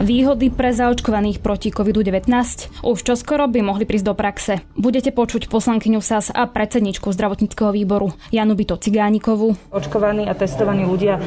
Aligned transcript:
Výhody 0.00 0.48
pre 0.48 0.72
zaočkovaných 0.72 1.44
proti 1.44 1.68
COVID-19 1.68 2.24
už 2.80 2.98
čoskoro 3.04 3.44
by 3.52 3.60
mohli 3.60 3.84
prísť 3.84 4.06
do 4.08 4.16
praxe. 4.16 4.64
Budete 4.72 5.12
počuť 5.12 5.52
poslankyňu 5.52 6.00
SAS 6.00 6.32
a 6.32 6.48
predsedničku 6.48 7.12
zdravotníckého 7.12 7.68
výboru 7.68 8.16
Janu 8.32 8.56
Bito 8.56 8.80
Cigánikovú. 8.80 9.60
Očkovaní 9.68 10.24
a 10.24 10.32
testovaní 10.32 10.88
ľudia 10.88 11.20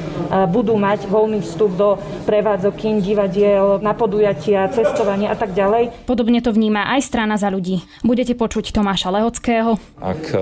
budú 0.50 0.74
mať 0.74 1.06
voľný 1.06 1.46
vstup 1.46 1.78
do 1.78 2.02
prevádzok, 2.26 2.74
kín, 2.74 2.98
divadiel, 2.98 3.78
na 3.78 3.94
podujatia, 3.94 4.66
cestovanie 4.74 5.30
a 5.30 5.38
tak 5.38 5.54
ďalej. 5.54 6.10
Podobne 6.10 6.42
to 6.42 6.50
vníma 6.50 6.98
aj 6.98 7.06
strana 7.06 7.38
za 7.38 7.54
ľudí. 7.54 7.86
Budete 8.02 8.34
počuť 8.34 8.74
Tomáša 8.74 9.14
Lehockého. 9.14 9.78
Ak 10.02 10.34
e, 10.34 10.38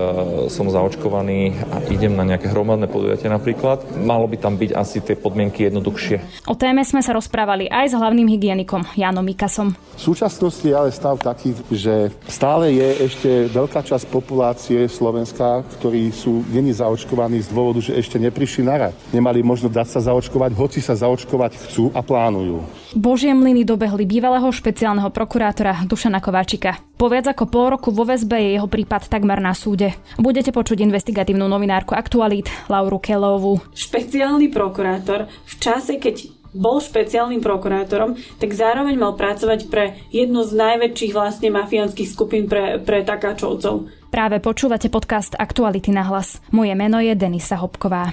som 0.48 0.72
zaočkovaný 0.72 1.52
a 1.68 1.84
idem 1.92 2.16
na 2.16 2.24
nejaké 2.24 2.48
hromadné 2.48 2.88
podujatie 2.88 3.28
napríklad, 3.28 3.84
malo 4.00 4.24
by 4.24 4.40
tam 4.40 4.56
byť 4.56 4.72
asi 4.72 5.04
tie 5.04 5.20
podmienky 5.20 5.68
jednoduchšie. 5.68 6.48
O 6.48 6.56
téme 6.56 6.80
sme 6.80 7.04
sa 7.04 7.12
rozprávali 7.12 7.68
aj 7.68 7.92
s 7.92 7.94
hlavným 8.00 8.21
hlavným 8.22 8.38
hygienikom 8.38 8.86
Jánom 8.94 9.26
Mikasom. 9.26 9.74
V 9.98 10.14
súčasnosti 10.14 10.62
je 10.62 10.70
ale 10.70 10.94
stav 10.94 11.18
taký, 11.18 11.58
že 11.74 12.14
stále 12.30 12.70
je 12.70 12.88
ešte 13.10 13.30
veľká 13.50 13.82
časť 13.82 14.06
populácie 14.14 14.86
Slovenska, 14.86 15.66
ktorí 15.78 16.14
sú 16.14 16.46
není 16.46 16.70
zaočkovaní 16.70 17.42
z 17.42 17.50
dôvodu, 17.50 17.82
že 17.82 17.98
ešte 17.98 18.22
neprišli 18.22 18.62
na 18.62 18.78
rad. 18.78 18.94
Nemali 19.10 19.42
možnosť 19.42 19.74
dať 19.74 19.88
sa 19.90 20.00
zaočkovať, 20.06 20.50
hoci 20.54 20.78
sa 20.78 20.94
zaočkovať 20.94 21.52
chcú 21.66 21.90
a 21.90 22.00
plánujú. 22.00 22.62
Božie 22.94 23.34
mlyny 23.34 23.66
dobehli 23.66 24.06
bývalého 24.06 24.46
špeciálneho 24.54 25.10
prokurátora 25.10 25.82
Dušana 25.82 26.22
Kováčika. 26.22 26.78
Po 26.94 27.10
viac 27.10 27.26
ako 27.26 27.50
pol 27.50 27.74
roku 27.74 27.90
vo 27.90 28.06
väzbe 28.06 28.38
je 28.38 28.50
jeho 28.54 28.70
prípad 28.70 29.10
takmer 29.10 29.42
na 29.42 29.58
súde. 29.58 29.98
Budete 30.22 30.54
počuť 30.54 30.86
investigatívnu 30.86 31.50
novinárku 31.50 31.98
Aktualít 31.98 32.46
Lauru 32.70 33.02
Kelovú. 33.02 33.58
Špeciálny 33.74 34.46
prokurátor 34.54 35.26
v 35.26 35.54
čase, 35.58 35.98
keď 35.98 36.41
bol 36.52 36.78
špeciálnym 36.80 37.40
prokurátorom, 37.40 38.16
tak 38.38 38.52
zároveň 38.52 38.94
mal 38.96 39.16
pracovať 39.16 39.72
pre 39.72 39.96
jednu 40.12 40.44
z 40.44 40.52
najväčších 40.56 41.12
vlastne 41.12 41.48
mafiánskych 41.52 42.08
skupín 42.08 42.46
pre, 42.46 42.78
pre 42.80 43.02
takáčovcov. 43.02 43.88
Práve 44.12 44.44
počúvate 44.44 44.92
podcast 44.92 45.32
Aktuality 45.36 45.88
na 45.88 46.04
hlas. 46.04 46.38
Moje 46.52 46.76
meno 46.76 47.00
je 47.00 47.16
Denisa 47.16 47.56
Hopková. 47.56 48.12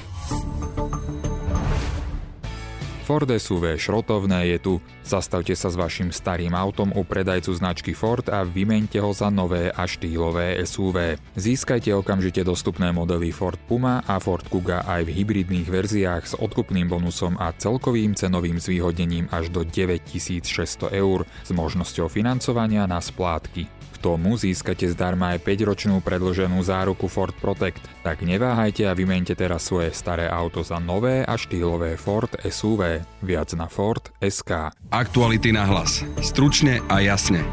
Ford 3.09 3.25
SUV 3.25 3.73
šrotovné 3.81 4.53
je 4.53 4.57
tu. 4.61 4.73
Zastavte 5.01 5.57
sa 5.57 5.73
s 5.73 5.73
vašim 5.73 6.13
starým 6.13 6.53
autom 6.53 6.93
u 6.93 7.01
predajcu 7.01 7.57
značky 7.57 7.97
Ford 7.97 8.21
a 8.29 8.45
vymente 8.45 9.01
ho 9.01 9.09
za 9.17 9.33
nové 9.33 9.73
a 9.73 9.89
štýlové 9.89 10.61
SUV. 10.61 11.17
Získajte 11.33 11.89
okamžite 11.97 12.45
dostupné 12.45 12.93
modely 12.93 13.33
Ford 13.33 13.57
Puma 13.65 14.05
a 14.05 14.21
Ford 14.21 14.45
Kuga 14.45 14.85
aj 14.85 15.09
v 15.09 15.25
hybridných 15.25 15.65
verziách 15.65 16.23
s 16.29 16.37
odkupným 16.37 16.85
bonusom 16.85 17.33
a 17.41 17.49
celkovým 17.57 18.13
cenovým 18.13 18.61
zvýhodnením 18.61 19.25
až 19.33 19.49
do 19.49 19.65
9600 19.65 20.93
eur 20.93 21.25
s 21.25 21.49
možnosťou 21.49 22.13
financovania 22.13 22.85
na 22.85 23.01
splátky 23.01 23.78
tomu 23.99 24.39
získate 24.39 24.87
zdarma 24.87 25.35
aj 25.35 25.43
5-ročnú 25.43 25.99
predloženú 25.99 26.57
záruku 26.63 27.11
Ford 27.11 27.35
Protect, 27.35 27.83
tak 28.01 28.23
neváhajte 28.23 28.87
a 28.87 28.95
vymente 28.95 29.35
teraz 29.35 29.67
svoje 29.67 29.91
staré 29.91 30.31
auto 30.31 30.63
za 30.63 30.79
nové 30.79 31.27
a 31.27 31.35
štýlové 31.35 31.99
Ford 31.99 32.31
SUV. 32.41 33.03
Viac 33.21 33.49
na 33.59 33.67
Ford 33.67 34.07
SK. 34.23 34.71
Aktuality 34.89 35.51
na 35.51 35.67
hlas. 35.67 36.01
Stručne 36.23 36.79
a 36.87 37.03
jasne. 37.03 37.43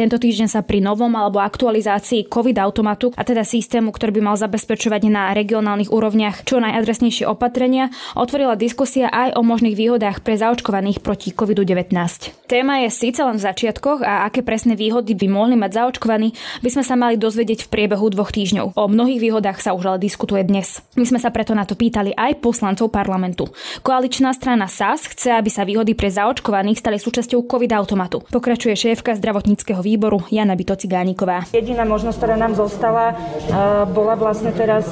Tento 0.00 0.16
týždeň 0.16 0.48
sa 0.48 0.64
pri 0.64 0.80
novom 0.80 1.12
alebo 1.12 1.44
aktualizácii 1.44 2.32
COVID 2.32 2.56
automatu, 2.56 3.12
a 3.12 3.20
teda 3.20 3.44
systému, 3.44 3.92
ktorý 3.92 4.16
by 4.16 4.32
mal 4.32 4.36
zabezpečovať 4.40 5.12
na 5.12 5.36
regionálnych 5.36 5.92
úrovniach 5.92 6.48
čo 6.48 6.56
najadresnejšie 6.56 7.28
opatrenia, 7.28 7.92
otvorila 8.16 8.56
diskusia 8.56 9.12
aj 9.12 9.36
o 9.36 9.44
možných 9.44 9.76
výhodách 9.76 10.24
pre 10.24 10.40
zaočkovaných 10.40 11.04
proti 11.04 11.36
COVID-19. 11.36 11.92
Téma 12.48 12.80
je 12.80 12.88
síce 12.88 13.20
len 13.20 13.36
v 13.36 13.44
začiatkoch 13.44 14.00
a 14.00 14.24
aké 14.24 14.40
presné 14.40 14.72
výhody 14.72 15.12
by 15.12 15.28
mohli 15.28 15.60
mať 15.60 15.84
zaočkovaní, 15.84 16.32
by 16.64 16.70
sme 16.72 16.80
sa 16.80 16.96
mali 16.96 17.20
dozvedieť 17.20 17.68
v 17.68 17.70
priebehu 17.70 18.08
dvoch 18.08 18.32
týždňov. 18.32 18.80
O 18.80 18.88
mnohých 18.88 19.20
výhodách 19.20 19.60
sa 19.60 19.76
už 19.76 19.84
ale 19.84 20.00
diskutuje 20.00 20.40
dnes. 20.48 20.80
My 20.96 21.04
sme 21.04 21.20
sa 21.20 21.28
preto 21.28 21.52
na 21.52 21.68
to 21.68 21.76
pýtali 21.76 22.16
aj 22.16 22.40
poslancov 22.40 22.88
parlamentu. 22.88 23.52
Koaličná 23.84 24.32
strana 24.32 24.64
SAS 24.64 25.12
chce, 25.12 25.28
aby 25.36 25.52
sa 25.52 25.68
výhody 25.68 25.92
pre 25.92 26.08
zaočkovaných 26.08 26.80
stali 26.80 26.96
súčasťou 26.96 27.44
COVID 27.44 27.76
automatu. 27.76 28.24
Pokračuje 28.32 28.72
šéfka 28.72 29.12
zdravotníckého 29.12 29.89
výboru 29.90 30.22
Jana 30.30 30.54
Bito 30.54 30.78
Cigániková. 30.78 31.50
Jediná 31.50 31.82
možnosť, 31.82 32.16
ktorá 32.22 32.36
nám 32.38 32.54
zostala, 32.54 33.18
bola 33.90 34.14
vlastne 34.14 34.54
teraz 34.54 34.86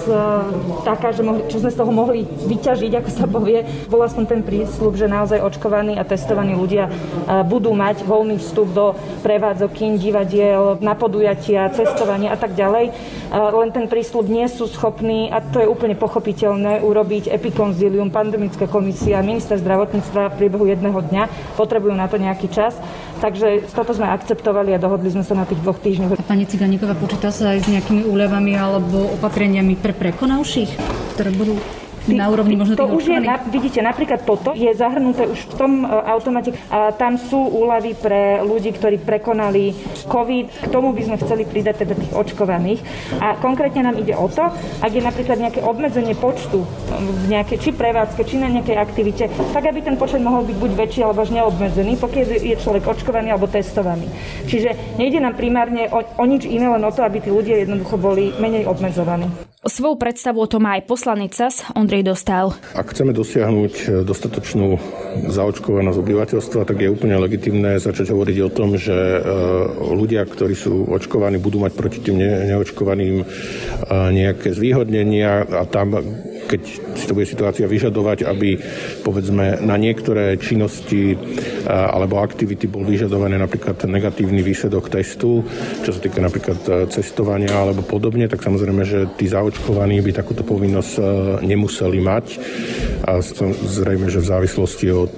taká, 0.82 1.14
že 1.14 1.22
mohli, 1.22 1.46
čo 1.46 1.62
sme 1.62 1.70
z 1.70 1.78
toho 1.78 1.92
mohli 1.94 2.26
vyťažiť, 2.26 2.92
ako 2.98 3.10
sa 3.14 3.30
povie, 3.30 3.62
bol 3.86 4.02
aspoň 4.02 4.24
ten 4.26 4.40
prísľub, 4.42 4.98
že 4.98 5.06
naozaj 5.06 5.38
očkovaní 5.38 5.94
a 5.94 6.02
testovaní 6.02 6.58
ľudia 6.58 6.90
budú 7.46 7.70
mať 7.70 8.02
voľný 8.02 8.42
vstup 8.42 8.74
do 8.74 8.98
prevádzok, 9.22 9.70
kín, 9.70 9.94
divadiel, 10.02 10.82
na 10.82 10.98
podujatia, 10.98 11.70
cestovania 11.70 12.34
a 12.34 12.38
tak 12.40 12.58
ďalej. 12.58 12.90
Len 13.30 13.68
ten 13.70 13.86
prísľub 13.86 14.26
nie 14.26 14.48
sú 14.50 14.66
schopní, 14.66 15.30
a 15.30 15.38
to 15.38 15.62
je 15.62 15.68
úplne 15.70 15.94
pochopiteľné, 15.94 16.82
urobiť 16.82 17.30
epikonzílium, 17.30 18.10
pandemická 18.10 18.66
komisia, 18.66 19.22
minister 19.22 19.60
zdravotníctva 19.60 20.32
v 20.32 20.38
priebehu 20.40 20.64
jedného 20.66 20.98
dňa. 20.98 21.54
Potrebujú 21.54 21.94
na 21.94 22.08
to 22.08 22.16
nejaký 22.16 22.48
čas. 22.48 22.74
Takže 23.18 23.66
toto 23.74 23.90
sme 23.90 24.06
akceptovali 24.06 24.70
a 24.74 24.78
dohodli 24.78 25.10
sme 25.10 25.26
sa 25.26 25.34
na 25.34 25.42
tých 25.42 25.58
dvoch 25.58 25.82
týždňoch. 25.82 26.22
Pani 26.22 26.46
Ciganíková, 26.46 26.94
počíta 26.94 27.34
sa 27.34 27.50
aj 27.50 27.66
s 27.66 27.68
nejakými 27.68 28.06
úľavami 28.06 28.52
alebo 28.54 29.10
opatreniami 29.18 29.74
pre 29.74 29.90
prekonavších, 29.90 30.70
ktoré 31.18 31.34
budú 31.34 31.58
na 32.14 32.32
úrovni 32.32 32.54
možno 32.56 32.78
to 32.78 32.88
už 32.88 33.04
je, 33.10 33.18
na, 33.20 33.40
vidíte, 33.48 33.82
napríklad 33.84 34.24
toto 34.24 34.54
je 34.54 34.70
zahrnuté 34.72 35.26
už 35.28 35.50
v 35.50 35.54
tom 35.58 35.72
e, 35.82 35.86
automate. 35.88 36.54
A 36.72 36.92
tam 36.94 37.18
sú 37.18 37.38
úlavy 37.38 37.98
pre 37.98 38.40
ľudí, 38.44 38.72
ktorí 38.72 39.02
prekonali 39.02 39.74
COVID. 40.08 40.46
K 40.64 40.68
tomu 40.72 40.94
by 40.94 41.02
sme 41.04 41.16
chceli 41.20 41.42
pridať 41.44 41.84
teda 41.84 41.94
tých 41.98 42.12
očkovaných. 42.14 42.80
A 43.18 43.36
konkrétne 43.40 43.84
nám 43.84 43.96
ide 43.98 44.14
o 44.14 44.28
to, 44.30 44.48
ak 44.80 44.90
je 44.92 45.02
napríklad 45.02 45.40
nejaké 45.40 45.60
obmedzenie 45.64 46.14
počtu 46.16 46.64
v 46.92 47.24
nejakej, 47.28 47.58
či 47.58 47.70
prevádzke, 47.74 48.22
či 48.24 48.36
na 48.40 48.48
nejakej 48.52 48.76
aktivite, 48.78 49.24
tak 49.52 49.66
aby 49.66 49.82
ten 49.82 49.96
počet 49.98 50.22
mohol 50.22 50.44
byť 50.46 50.56
buď 50.56 50.70
väčší 50.76 51.00
alebo 51.04 51.24
až 51.24 51.34
neobmedzený, 51.34 51.98
pokiaľ 51.98 52.24
je 52.38 52.56
človek 52.60 52.84
očkovaný 52.86 53.34
alebo 53.34 53.50
testovaný. 53.50 54.06
Čiže 54.46 55.00
nejde 55.00 55.18
nám 55.18 55.34
primárne 55.34 55.88
o, 55.90 56.04
o 56.04 56.24
nič 56.24 56.44
iné, 56.46 56.68
len 56.68 56.82
o 56.84 56.92
to, 56.92 57.02
aby 57.02 57.18
tí 57.22 57.30
ľudia 57.32 57.64
jednoducho 57.64 57.96
boli 57.98 58.30
menej 58.36 58.68
obmedzovaní. 58.68 59.47
Svoju 59.58 59.98
predstavu 59.98 60.38
o 60.38 60.46
tom 60.46 60.70
má 60.70 60.78
aj 60.78 60.86
poslanec 60.86 61.34
SAS 61.34 61.66
Ondrej 61.74 62.06
Dostal. 62.06 62.54
Ak 62.78 62.94
chceme 62.94 63.10
dosiahnuť 63.10 63.74
e, 63.74 63.86
dostatočnú 64.06 64.78
zaočkovanosť 65.34 65.98
obyvateľstva, 65.98 66.62
tak 66.62 66.78
je 66.78 66.94
úplne 66.94 67.18
legitimné 67.18 67.82
začať 67.82 68.14
hovoriť 68.14 68.38
o 68.46 68.54
tom, 68.54 68.78
že 68.78 68.94
e, 68.94 69.20
ľudia, 69.98 70.22
ktorí 70.30 70.54
sú 70.54 70.86
očkovaní, 70.86 71.42
budú 71.42 71.58
mať 71.58 71.74
proti 71.74 71.98
tým 71.98 72.22
neočkovaným 72.22 73.16
e, 73.18 73.24
nejaké 74.14 74.54
zvýhodnenia 74.54 75.50
a 75.50 75.66
tam 75.66 76.06
keď 76.48 76.62
si 76.98 77.06
to 77.06 77.14
bude 77.14 77.30
situácia 77.30 77.70
vyžadovať, 77.70 78.26
aby 78.26 78.58
povedzme 79.06 79.62
na 79.62 79.78
niektoré 79.78 80.34
činnosti 80.42 81.14
alebo 81.64 82.18
aktivity 82.18 82.66
bol 82.66 82.82
vyžadované 82.82 83.38
napríklad 83.38 83.78
negatívny 83.86 84.42
výsledok 84.42 84.90
testu, 84.90 85.46
čo 85.86 85.90
sa 85.94 86.00
týka 86.02 86.18
napríklad 86.18 86.90
cestovania 86.90 87.54
alebo 87.54 87.86
podobne, 87.86 88.26
tak 88.26 88.42
samozrejme, 88.42 88.82
že 88.82 89.06
tí 89.14 89.30
zaočkovaní 89.30 90.02
by 90.02 90.10
takúto 90.10 90.42
povinnosť 90.42 90.92
nemuseli 91.46 91.98
mať. 92.02 92.26
A 93.06 93.22
zrejme, 93.64 94.10
že 94.10 94.18
v 94.18 94.30
závislosti 94.34 94.86
od 94.90 95.14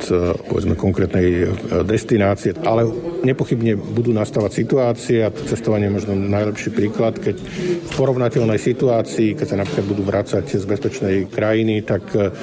povedzme 0.46 0.76
konkrétnej 0.76 1.48
destinácie. 1.88 2.52
Ale 2.66 2.84
nepochybne 3.24 3.78
budú 3.78 4.12
nastávať 4.12 4.62
situácie 4.66 5.24
a 5.24 5.32
cestovanie 5.32 5.88
je 5.88 5.96
možno 5.96 6.12
najlepší 6.18 6.70
príklad, 6.74 7.16
keď 7.16 7.40
v 7.86 7.92
porovnateľnej 7.94 8.60
situácii, 8.60 9.38
keď 9.38 9.46
sa 9.46 9.56
napríklad 9.62 9.86
budú 9.86 10.02
vrácať 10.02 10.44
z 10.58 10.64
bezpečnej 10.66 11.14
krajiny, 11.30 11.69
tak 11.78 12.02
e, 12.18 12.34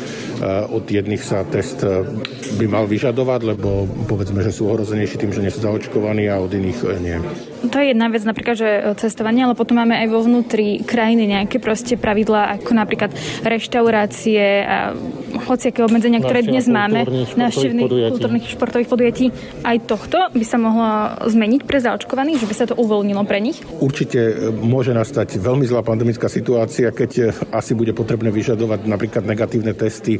od 0.72 0.88
jedných 0.88 1.20
sa 1.20 1.44
test 1.44 1.84
e, 1.84 2.08
by 2.56 2.66
mal 2.72 2.88
vyžadovať, 2.88 3.42
lebo 3.44 3.84
povedzme, 4.08 4.40
že 4.40 4.56
sú 4.56 4.72
ohrozenejší 4.72 5.20
tým, 5.20 5.36
že 5.36 5.44
nie 5.44 5.52
sú 5.52 5.60
zaočkovaní 5.60 6.32
a 6.32 6.40
od 6.40 6.56
iných 6.56 6.80
nie. 7.04 7.20
To 7.68 7.76
je 7.76 7.92
jedna 7.92 8.08
vec, 8.08 8.24
napríklad, 8.24 8.56
že 8.56 8.70
cestovanie, 8.96 9.44
ale 9.44 9.60
potom 9.60 9.76
máme 9.76 10.00
aj 10.00 10.08
vo 10.08 10.24
vnútri 10.24 10.80
krajiny 10.88 11.28
nejaké 11.36 11.60
proste 11.60 12.00
pravidlá, 12.00 12.56
ako 12.62 12.72
napríklad 12.72 13.12
reštaurácie 13.44 14.64
a 14.64 14.96
hociaké 15.40 15.86
obmedzenia, 15.86 16.20
ktoré 16.20 16.44
dnes 16.44 16.68
máme, 16.68 17.08
návštevných 17.38 18.12
kultúrnych 18.12 18.46
športových 18.52 18.90
podujatí. 18.90 19.26
Aj 19.64 19.78
tohto 19.80 20.34
by 20.34 20.46
sa 20.46 20.58
mohlo 20.60 20.88
zmeniť 21.30 21.62
pre 21.64 21.80
zaočkovaných, 21.80 22.44
že 22.44 22.50
by 22.50 22.56
sa 22.56 22.66
to 22.68 22.76
uvoľnilo 22.76 23.24
pre 23.24 23.40
nich? 23.40 23.62
Určite 23.80 24.52
môže 24.52 24.92
nastať 24.92 25.40
veľmi 25.40 25.64
zlá 25.70 25.86
pandemická 25.86 26.28
situácia, 26.28 26.92
keď 26.92 27.32
asi 27.54 27.78
bude 27.78 27.96
potrebné 27.96 28.34
vyžadovať 28.34 28.58
vyžadovať 28.58 28.90
napríklad 28.90 29.24
negatívne 29.24 29.74
testy 29.78 30.20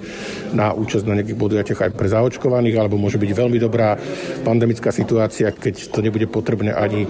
na 0.54 0.72
účasť 0.72 1.06
na 1.08 1.16
nejakých 1.20 1.40
podujatiach 1.40 1.80
aj 1.90 1.92
pre 1.98 2.08
zaočkovaných, 2.08 2.76
alebo 2.78 3.00
môže 3.00 3.18
byť 3.18 3.32
veľmi 3.34 3.58
dobrá 3.58 3.98
pandemická 4.46 4.94
situácia, 4.94 5.52
keď 5.52 5.92
to 5.92 6.00
nebude 6.00 6.30
potrebné 6.30 6.72
ani 6.72 7.08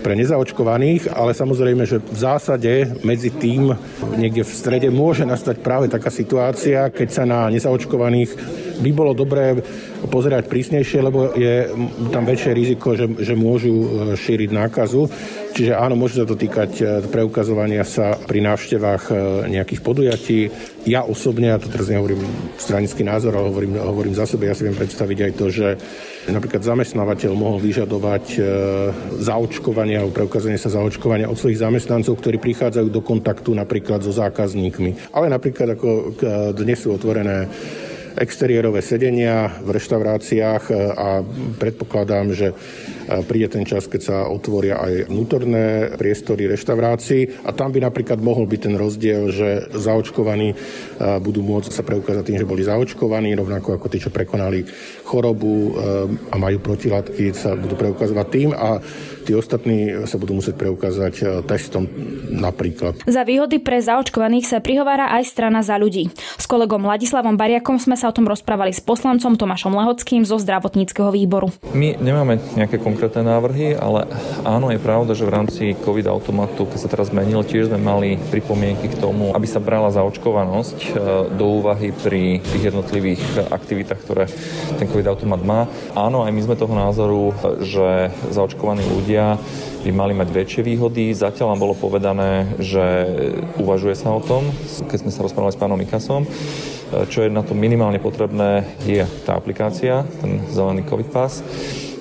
pre 0.00 0.14
nezaočkovaných, 0.16 1.12
ale 1.12 1.36
samozrejme, 1.36 1.84
že 1.84 1.98
v 2.00 2.18
zásade 2.18 2.72
medzi 3.02 3.34
tým 3.34 3.74
niekde 4.16 4.46
v 4.46 4.52
strede 4.52 4.88
môže 4.88 5.26
nastať 5.26 5.60
práve 5.60 5.86
taká 5.90 6.08
situácia, 6.08 6.88
keď 6.88 7.08
sa 7.10 7.24
na 7.26 7.50
nezaočkovaných 7.50 8.30
by 8.78 8.90
bolo 8.94 9.12
dobré 9.12 9.58
pozerať 10.06 10.46
prísnejšie, 10.46 10.98
lebo 11.02 11.34
je 11.34 11.66
tam 12.14 12.22
väčšie 12.22 12.52
riziko, 12.54 12.94
že, 12.94 13.10
že 13.18 13.34
môžu 13.34 13.74
e, 13.74 13.86
šíriť 14.14 14.50
nákazu. 14.54 15.10
Čiže 15.58 15.74
áno, 15.74 15.98
môže 15.98 16.22
sa 16.22 16.26
to 16.28 16.38
týkať 16.38 16.72
e, 16.78 16.84
preukazovania 17.10 17.82
sa 17.82 18.14
pri 18.14 18.38
návštevách 18.46 19.02
e, 19.10 19.12
nejakých 19.58 19.80
podujatí. 19.82 20.38
Ja 20.86 21.02
osobne, 21.02 21.50
ja 21.50 21.58
to 21.58 21.66
teraz 21.66 21.90
nehovorím 21.90 22.22
stranický 22.54 23.02
názor, 23.02 23.34
ale 23.34 23.50
hovorím, 23.50 23.74
hovorím 23.82 24.14
za 24.14 24.30
sebe, 24.30 24.46
ja 24.46 24.54
si 24.54 24.70
viem 24.70 24.78
predstaviť 24.78 25.18
aj 25.26 25.32
to, 25.34 25.46
že 25.50 25.68
napríklad 26.30 26.60
zamestnávateľ 26.60 27.32
mohol 27.32 27.58
vyžadovať 27.60 28.40
zaočkovanie 29.20 29.96
alebo 29.96 30.14
preukazanie 30.14 30.60
sa 30.60 30.72
zaočkovania 30.72 31.30
od 31.30 31.40
svojich 31.40 31.60
zamestnancov, 31.60 32.20
ktorí 32.20 32.36
prichádzajú 32.36 32.88
do 32.92 33.00
kontaktu 33.00 33.56
napríklad 33.56 34.04
so 34.04 34.12
zákazníkmi. 34.12 35.12
Ale 35.16 35.32
napríklad 35.32 35.74
ako 35.78 36.18
dnes 36.54 36.84
sú 36.84 36.92
otvorené 36.92 37.48
exteriérové 38.18 38.82
sedenia 38.82 39.46
v 39.62 39.78
reštauráciách 39.78 40.62
e, 40.68 40.74
a 40.90 41.08
predpokladám, 41.56 42.34
že 42.34 42.48
e, 42.50 42.54
príde 43.26 43.48
ten 43.48 43.64
čas, 43.64 43.88
keď 43.88 44.00
sa 44.00 44.16
otvoria 44.28 44.78
aj 44.80 45.08
vnútorné 45.08 45.96
priestory 45.96 46.46
reštaurácií. 46.48 47.48
A 47.48 47.50
tam 47.56 47.72
by 47.72 47.80
napríklad 47.82 48.20
mohol 48.20 48.44
byť 48.44 48.60
ten 48.60 48.74
rozdiel, 48.76 49.32
že 49.32 49.48
zaočkovaní 49.72 50.52
e, 50.52 50.56
budú 51.18 51.40
môcť 51.40 51.70
sa 51.72 51.82
preukázať 51.82 52.24
tým, 52.24 52.38
že 52.40 52.48
boli 52.48 52.62
zaočkovaní, 52.64 53.32
rovnako 53.34 53.80
ako 53.80 53.86
tí, 53.88 53.98
čo 54.02 54.12
prekonali 54.12 54.64
chorobu 55.08 55.80
a 56.28 56.36
majú 56.36 56.58
protilátky, 56.60 57.32
sa 57.32 57.56
budú 57.56 57.74
preukazovať 57.78 58.26
tým. 58.28 58.50
A 58.52 58.80
tí 59.28 59.36
ostatní 59.36 60.08
sa 60.08 60.16
budú 60.16 60.40
musieť 60.40 60.56
preukázať 60.56 61.14
e, 61.20 61.24
testom 61.44 61.84
napríklad. 62.32 62.96
Za 63.04 63.28
výhody 63.28 63.60
pre 63.60 63.76
zaočkovaných 63.76 64.48
sa 64.48 64.64
prihovára 64.64 65.12
aj 65.20 65.28
strana 65.28 65.60
za 65.60 65.76
ľudí. 65.76 66.08
S 66.40 66.48
kolegom 66.48 66.88
Ladislavom 66.88 67.36
Bariakom 67.36 67.76
sme 67.76 68.00
sa 68.00 68.08
o 68.08 68.16
tom 68.16 68.24
rozprávali 68.24 68.72
s 68.72 68.80
poslancom 68.80 69.36
Tomášom 69.36 69.76
Lehockým 69.76 70.24
zo 70.24 70.40
zdravotníckého 70.40 71.12
výboru. 71.12 71.52
My 71.76 72.00
nemáme 72.00 72.40
nejaké 72.56 72.80
konkrétne 72.80 73.20
návrhy, 73.20 73.76
ale 73.76 74.08
áno, 74.48 74.72
je 74.72 74.80
pravda, 74.80 75.12
že 75.12 75.28
v 75.28 75.34
rámci 75.36 75.62
COVID 75.76 76.08
automatu, 76.08 76.64
keď 76.64 76.78
sa 76.80 76.88
teraz 76.88 77.12
zmenil, 77.12 77.44
tiež 77.44 77.68
sme 77.68 77.76
mali 77.76 78.16
pripomienky 78.32 78.88
k 78.88 78.96
tomu, 78.96 79.36
aby 79.36 79.44
sa 79.44 79.60
brala 79.60 79.92
zaočkovanosť 79.92 80.78
e, 80.80 80.90
do 81.36 81.60
úvahy 81.60 81.92
pri 81.92 82.40
tých 82.40 82.72
jednotlivých 82.72 83.52
aktivitách, 83.52 84.00
ktoré 84.00 84.24
ten 84.80 84.88
COVID 84.88 85.12
automat 85.12 85.44
má. 85.44 85.60
Áno, 85.92 86.24
aj 86.24 86.32
my 86.32 86.40
sme 86.48 86.56
toho 86.56 86.72
názoru, 86.72 87.36
že 87.60 88.08
zaočkovaní 88.32 88.88
ľudia 88.88 89.17
ľudia 89.18 89.34
by 89.82 89.90
mali 89.90 90.14
mať 90.14 90.28
väčšie 90.30 90.62
výhody. 90.62 91.10
Zatiaľ 91.10 91.54
nám 91.54 91.62
bolo 91.66 91.74
povedané, 91.74 92.54
že 92.62 92.82
uvažuje 93.58 93.98
sa 93.98 94.14
o 94.14 94.22
tom, 94.22 94.46
keď 94.86 94.98
sme 95.02 95.10
sa 95.10 95.26
rozprávali 95.26 95.50
s 95.50 95.58
pánom 95.58 95.74
Mikasom. 95.74 96.22
Čo 97.10 97.26
je 97.26 97.34
na 97.34 97.42
to 97.42 97.58
minimálne 97.58 97.98
potrebné, 97.98 98.62
je 98.86 99.02
tá 99.26 99.34
aplikácia, 99.34 100.06
ten 100.22 100.46
zelený 100.54 100.86
COVID 100.86 101.10
pass. 101.10 101.42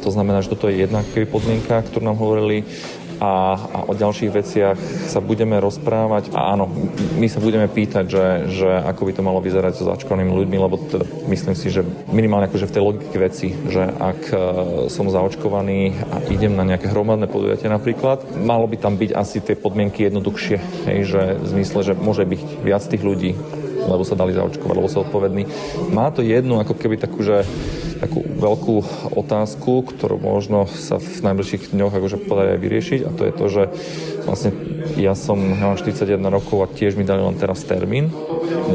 To 0.05 0.13
znamená, 0.13 0.45
že 0.45 0.53
toto 0.53 0.69
je 0.69 0.77
jedna 0.85 1.01
podmienka, 1.25 1.81
ktorú 1.89 2.05
nám 2.05 2.21
hovorili 2.21 2.69
a, 3.17 3.57
a 3.57 3.79
o 3.89 3.93
ďalších 3.93 4.31
veciach 4.31 4.77
sa 5.09 5.19
budeme 5.19 5.57
rozprávať 5.57 6.29
a 6.33 6.53
áno, 6.53 6.69
my 7.17 7.27
sa 7.29 7.41
budeme 7.41 7.65
pýtať, 7.65 8.05
že, 8.05 8.25
že 8.53 8.69
ako 8.85 9.01
by 9.09 9.11
to 9.17 9.25
malo 9.25 9.39
vyzerať 9.41 9.73
so 9.77 9.87
zaočkovanými 9.89 10.33
ľuďmi, 10.33 10.57
lebo 10.57 10.75
teda 10.77 11.05
myslím 11.29 11.55
si, 11.57 11.73
že 11.73 11.81
minimálne 12.13 12.49
akože 12.49 12.69
v 12.69 12.75
tej 12.77 12.83
logike 12.83 13.17
veci, 13.17 13.53
že 13.69 13.83
ak 13.85 14.19
e, 14.29 14.37
som 14.93 15.09
zaočkovaný 15.09 15.97
a 16.13 16.15
idem 16.29 16.53
na 16.53 16.65
nejaké 16.65 16.89
hromadné 16.93 17.25
podujatie 17.25 17.69
napríklad, 17.69 18.23
malo 18.37 18.69
by 18.69 18.77
tam 18.77 18.95
byť 18.95 19.11
asi 19.17 19.41
tie 19.41 19.57
podmienky 19.57 20.05
jednoduchšie, 20.05 20.57
hej, 20.89 20.99
že 21.05 21.21
v 21.41 21.45
zmysle, 21.57 21.79
že 21.81 21.93
môže 21.97 22.23
byť 22.23 22.41
viac 22.61 22.83
tých 22.85 23.01
ľudí, 23.01 23.33
lebo 23.87 24.03
sa 24.03 24.19
dali 24.19 24.35
zaočkovať, 24.35 24.75
lebo 24.75 24.91
sa 24.91 25.01
odpovední. 25.01 25.47
Má 25.95 26.11
to 26.11 26.21
jednu 26.21 26.59
ako 26.59 26.75
keby 26.75 26.99
takú, 26.99 27.23
že 27.23 27.47
takú 27.99 28.23
veľkú 28.23 28.75
otázku, 29.17 29.85
ktorú 29.85 30.21
možno 30.21 30.69
sa 30.69 31.01
v 31.01 31.25
najbližších 31.25 31.73
dňoch 31.73 31.93
akože 31.93 32.17
podarí 32.25 32.55
aj 32.55 32.61
vyriešiť 32.61 32.99
a 33.05 33.09
to 33.13 33.21
je 33.25 33.33
to, 33.33 33.45
že 33.49 33.63
vlastne 34.25 34.49
ja 34.97 35.13
som, 35.13 35.37
ja 35.37 35.65
mám 35.69 35.77
41 35.77 36.17
rokov 36.31 36.57
a 36.63 36.67
tiež 36.67 36.97
mi 36.97 37.05
dali 37.05 37.21
len 37.21 37.37
teraz 37.37 37.63
termín, 37.67 38.09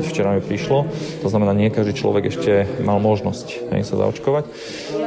včera 0.00 0.34
mi 0.34 0.42
prišlo, 0.42 0.88
to 1.20 1.28
znamená, 1.28 1.52
nie 1.52 1.72
každý 1.72 1.96
človek 1.96 2.28
ešte 2.32 2.66
mal 2.82 3.00
možnosť 3.00 3.72
hej, 3.72 3.82
sa 3.84 3.94
zaočkovať. 3.96 4.44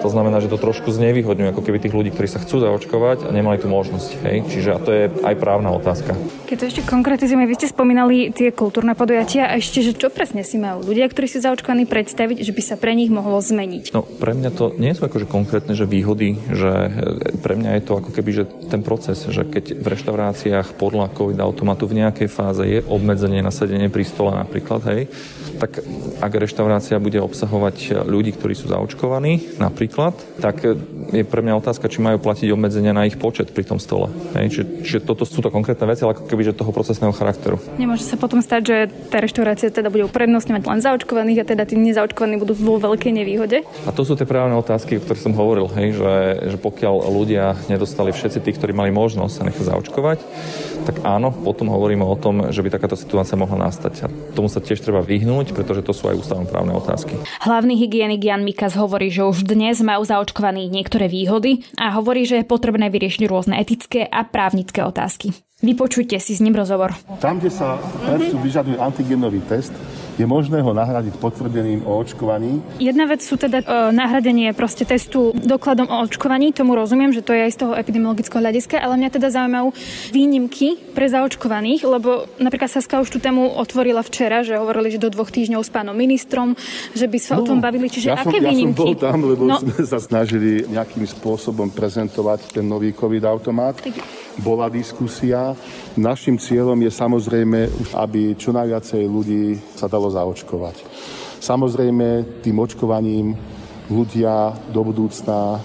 To 0.06 0.10
znamená, 0.14 0.38
že 0.38 0.54
to 0.54 0.62
trošku 0.62 0.94
znevýhodňuje 0.94 1.50
ako 1.50 1.66
keby 1.66 1.82
tých 1.82 1.98
ľudí, 1.98 2.14
ktorí 2.14 2.30
sa 2.30 2.38
chcú 2.38 2.62
zaočkovať 2.62 3.26
a 3.26 3.30
nemali 3.34 3.58
tú 3.58 3.66
možnosť. 3.66 4.10
Hej. 4.22 4.38
Čiže 4.54 4.70
a 4.70 4.80
to 4.80 4.90
je 4.94 5.04
aj 5.10 5.36
právna 5.42 5.74
otázka. 5.74 6.14
Keď 6.46 6.56
to 6.62 6.66
ešte 6.70 6.82
konkretizujeme, 6.86 7.50
vy 7.50 7.58
ste 7.58 7.74
spomínali 7.74 8.30
tie 8.30 8.54
kultúrne 8.54 8.94
podujatia 8.94 9.50
a 9.50 9.58
ešte, 9.58 9.82
že 9.82 9.98
čo 9.98 10.14
presne 10.14 10.46
si 10.46 10.62
majú 10.62 10.86
ľudia, 10.86 11.10
ktorí 11.10 11.26
sú 11.26 11.42
zaočkovaní, 11.42 11.90
predstaviť, 11.90 12.46
že 12.46 12.54
by 12.54 12.62
sa 12.62 12.76
pre 12.78 12.94
nich 12.94 13.10
mohlo 13.10 13.42
zmeniť? 13.42 13.98
No, 13.98 14.05
pre 14.16 14.31
mňa 14.31 14.52
to 14.56 14.72
nie 14.80 14.96
sú 14.96 15.06
akože 15.06 15.28
konkrétne, 15.28 15.75
že 15.75 15.90
výhody, 15.90 16.40
že 16.52 16.72
e, 16.72 16.90
pre 17.44 17.60
mňa 17.60 17.78
je 17.78 17.84
to 17.84 17.94
ako 18.00 18.10
keby, 18.16 18.31
že 18.31 18.44
ten 18.72 18.80
proces, 18.80 19.22
že 19.28 19.44
keď 19.44 19.75
v 19.80 19.88
reštauráciách 19.92 20.80
podľa 20.80 21.12
COVID 21.12 21.40
automatu 21.44 21.86
v 21.86 22.06
nejakej 22.06 22.30
fáze 22.31 22.63
je 22.63 22.80
obmedzenie 22.88 23.44
na 23.44 23.52
sedenie 23.52 23.92
pri 23.92 24.07
stole 24.07 24.31
napríklad, 24.31 24.81
hej, 24.92 25.02
tak 25.57 25.81
ak 26.22 26.31
reštaurácia 26.31 27.00
bude 27.00 27.19
obsahovať 27.19 28.06
ľudí, 28.06 28.36
ktorí 28.36 28.54
sú 28.54 28.72
zaočkovaní 28.72 29.60
napríklad, 29.60 30.16
tak 30.40 30.62
je 31.12 31.24
pre 31.24 31.42
mňa 31.42 31.60
otázka, 31.60 31.88
či 31.88 32.04
majú 32.04 32.19
platiť 32.19 32.52
obmedzenia 32.52 32.92
na 32.92 33.07
ich 33.07 33.16
počet 33.16 33.52
pri 33.52 33.63
tom 33.63 33.80
stole. 33.80 34.12
Hej, 34.36 34.46
čiže, 34.52 34.63
čiže 34.84 35.00
toto 35.06 35.24
sú 35.24 35.40
to 35.40 35.50
konkrétne 35.50 35.88
veci, 35.88 36.04
ale 36.04 36.18
ako 36.18 36.28
keby 36.28 36.42
že 36.46 36.57
toho 36.57 36.72
procesného 36.75 37.13
charakteru. 37.16 37.57
Nemôže 37.80 38.04
sa 38.06 38.19
potom 38.19 38.40
stať, 38.44 38.62
že 38.66 38.78
tá 39.10 39.24
reštaurácia 39.24 39.72
teda 39.72 39.90
bude 39.90 40.06
uprednostňovať 40.07 40.62
len 40.66 40.80
zaočkovaných 40.84 41.40
a 41.42 41.46
teda 41.46 41.63
tí 41.63 41.75
nezaočkovaní 41.80 42.36
budú 42.42 42.54
vo 42.57 42.78
veľkej 42.81 43.12
nevýhode? 43.16 43.63
A 43.88 43.92
to 43.96 44.04
sú 44.04 44.18
tie 44.19 44.28
právne 44.28 44.57
otázky, 44.60 45.00
o 45.00 45.04
ktorých 45.04 45.25
som 45.25 45.34
hovoril, 45.38 45.72
hej, 45.78 45.98
že, 45.98 46.13
že 46.56 46.57
pokiaľ 46.60 46.96
ľudia 47.10 47.56
nedostali 47.72 48.12
všetci 48.12 48.40
tí, 48.44 48.52
ktorí 48.54 48.72
mali 48.75 48.92
možnosť 48.92 49.34
sa 49.34 49.44
nechať 49.48 49.63
zaočkovať, 49.72 50.19
tak 50.86 51.02
áno, 51.02 51.34
potom 51.34 51.74
hovoríme 51.74 52.06
o 52.06 52.14
tom, 52.14 52.54
že 52.54 52.62
by 52.62 52.70
takáto 52.70 52.94
situácia 52.94 53.34
mohla 53.34 53.68
nastať. 53.68 54.06
A 54.06 54.08
tomu 54.38 54.46
sa 54.46 54.62
tiež 54.62 54.78
treba 54.86 55.02
vyhnúť, 55.02 55.58
pretože 55.58 55.82
to 55.82 55.92
sú 55.98 56.14
aj 56.14 56.22
ústavnoprávne 56.22 56.78
otázky. 56.78 57.18
Hlavný 57.42 57.74
hygienik 57.82 58.22
Jan 58.22 58.46
Mikas 58.46 58.78
hovorí, 58.78 59.10
že 59.10 59.26
už 59.26 59.50
dnes 59.50 59.82
majú 59.82 60.06
zaočkovaní 60.06 60.70
niektoré 60.70 61.10
výhody 61.10 61.66
a 61.82 61.98
hovorí, 61.98 62.30
že 62.30 62.46
je 62.46 62.46
potrebné 62.46 62.94
vyriešiť 62.94 63.26
rôzne 63.26 63.58
etické 63.58 64.06
a 64.06 64.22
právnické 64.22 64.86
otázky. 64.86 65.34
Vypočujte 65.66 66.22
si 66.22 66.38
s 66.38 66.44
ním 66.44 66.54
rozhovor. 66.54 66.94
Tam, 67.18 67.42
kde 67.42 67.50
sa 67.50 67.81
vyžaduje 68.44 68.78
antigenový 68.78 69.42
test, 69.50 69.74
je 70.16 70.26
možné 70.26 70.64
ho 70.64 70.72
nahradiť 70.72 71.19
potvrdeným 71.19 71.84
o 71.84 72.00
očkovaní. 72.00 72.64
Jedna 72.80 73.06
vec 73.07 73.22
sú 73.24 73.36
teda 73.36 73.62
e, 73.62 73.66
nahradenie 73.92 74.56
proste 74.56 74.88
testu 74.88 75.36
dokladom 75.36 75.92
o 75.92 75.98
očkovaní, 76.07 76.56
tomu 76.56 76.76
rozumiem, 76.76 77.12
že 77.12 77.24
to 77.24 77.36
je 77.36 77.48
aj 77.48 77.52
z 77.52 77.60
toho 77.68 77.74
epidemiologického 77.76 78.40
hľadiska, 78.40 78.80
ale 78.80 78.95
mňa 79.00 79.10
teda 79.12 79.28
zaujímajú 79.31 79.68
výnimky 80.16 80.80
pre 80.95 81.12
zaočkovaných, 81.12 81.84
lebo 81.84 82.28
napríklad 82.40 82.72
Saska 82.72 83.04
už 83.04 83.12
tú 83.12 83.19
tému 83.19 83.60
otvorila 83.60 84.02
včera, 84.04 84.42
že 84.42 84.56
hovorili, 84.56 84.95
že 84.95 85.04
do 85.04 85.12
dvoch 85.12 85.31
týždňov 85.31 85.62
s 85.62 85.72
pánom 85.72 85.95
ministrom, 85.95 86.56
že 86.95 87.07
by 87.12 87.18
sa 87.19 87.36
no, 87.36 87.44
o 87.44 87.48
tom 87.48 87.60
bavili. 87.60 87.92
Čiže 87.92 88.07
ja 88.12 88.19
aké 88.19 88.40
som, 88.40 88.48
výnimky? 88.48 88.72
Ja 88.72 88.80
som 88.80 88.88
bol 88.88 88.95
tam, 88.95 89.18
lebo 89.28 89.44
no. 89.44 89.57
sme 89.60 89.84
sa 89.84 90.00
snažili 90.00 90.64
nejakým 90.68 91.04
spôsobom 91.04 91.72
prezentovať 91.72 92.56
ten 92.56 92.66
nový 92.66 92.95
COVID-automat. 92.95 93.84
Tak... 93.84 94.25
Bola 94.44 94.68
diskusia. 94.68 95.56
Našim 95.95 96.35
cieľom 96.35 96.75
je 96.83 96.92
samozrejme, 96.92 97.59
aby 97.95 98.35
čo 98.35 98.51
najviacej 98.51 99.04
ľudí 99.07 99.56
sa 99.80 99.87
dalo 99.87 100.11
zaočkovať. 100.11 100.83
Samozrejme, 101.39 102.42
tým 102.44 102.57
očkovaním 102.59 103.31
ľudia 103.87 104.51
do 104.73 104.81
budúcna 104.83 105.61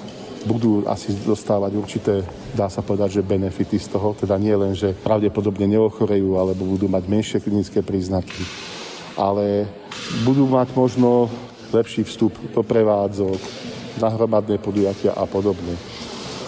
budú 0.47 0.87
asi 0.89 1.13
dostávať 1.25 1.73
určité, 1.77 2.15
dá 2.57 2.71
sa 2.71 2.81
povedať, 2.81 3.21
že 3.21 3.27
benefity 3.27 3.77
z 3.77 3.93
toho, 3.93 4.17
teda 4.17 4.39
nie 4.41 4.55
len, 4.57 4.73
že 4.73 4.97
pravdepodobne 4.97 5.69
neochorejú 5.69 6.39
alebo 6.39 6.65
budú 6.65 6.89
mať 6.89 7.05
menšie 7.11 7.39
klinické 7.45 7.85
príznaky, 7.85 8.41
ale 9.21 9.69
budú 10.25 10.49
mať 10.49 10.73
možno 10.73 11.29
lepší 11.75 12.07
vstup 12.09 12.33
do 12.55 12.63
prevádzok, 12.65 13.41
na 14.01 14.09
hromadné 14.09 14.57
podujatia 14.57 15.13
a 15.13 15.27
podobne. 15.27 15.77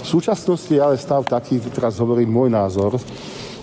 V 0.03 0.07
súčasnosti 0.07 0.75
je 0.75 0.83
ale 0.83 0.99
stav 0.99 1.23
taký, 1.25 1.63
teraz 1.71 1.97
hovorím 2.03 2.29
môj 2.29 2.49
názor, 2.51 2.99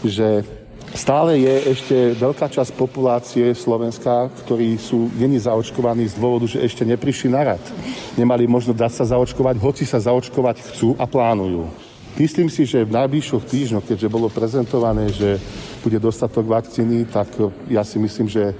že 0.02 0.48
Stále 0.90 1.38
je 1.38 1.56
ešte 1.70 1.98
veľká 2.18 2.50
časť 2.50 2.74
populácie 2.74 3.46
Slovenska, 3.54 4.26
ktorí 4.42 4.74
sú 4.82 5.06
není 5.22 5.38
zaočkovaní 5.38 6.10
z 6.10 6.18
dôvodu, 6.18 6.50
že 6.50 6.66
ešte 6.66 6.82
neprišli 6.82 7.30
na 7.30 7.54
rad. 7.54 7.62
Nemali 8.18 8.50
možno 8.50 8.74
dať 8.74 8.98
sa 8.98 9.06
zaočkovať, 9.14 9.62
hoci 9.62 9.86
sa 9.86 10.02
zaočkovať 10.02 10.66
chcú 10.66 10.98
a 10.98 11.06
plánujú. 11.06 11.70
Myslím 12.18 12.50
si, 12.50 12.66
že 12.66 12.82
v 12.82 12.96
najbližších 13.06 13.46
týždňoch, 13.46 13.86
keďže 13.86 14.10
bolo 14.10 14.34
prezentované, 14.34 15.14
že 15.14 15.38
bude 15.86 16.02
dostatok 16.02 16.50
vakcíny, 16.50 17.06
tak 17.06 17.30
ja 17.70 17.86
si 17.86 18.02
myslím, 18.02 18.26
že 18.26 18.58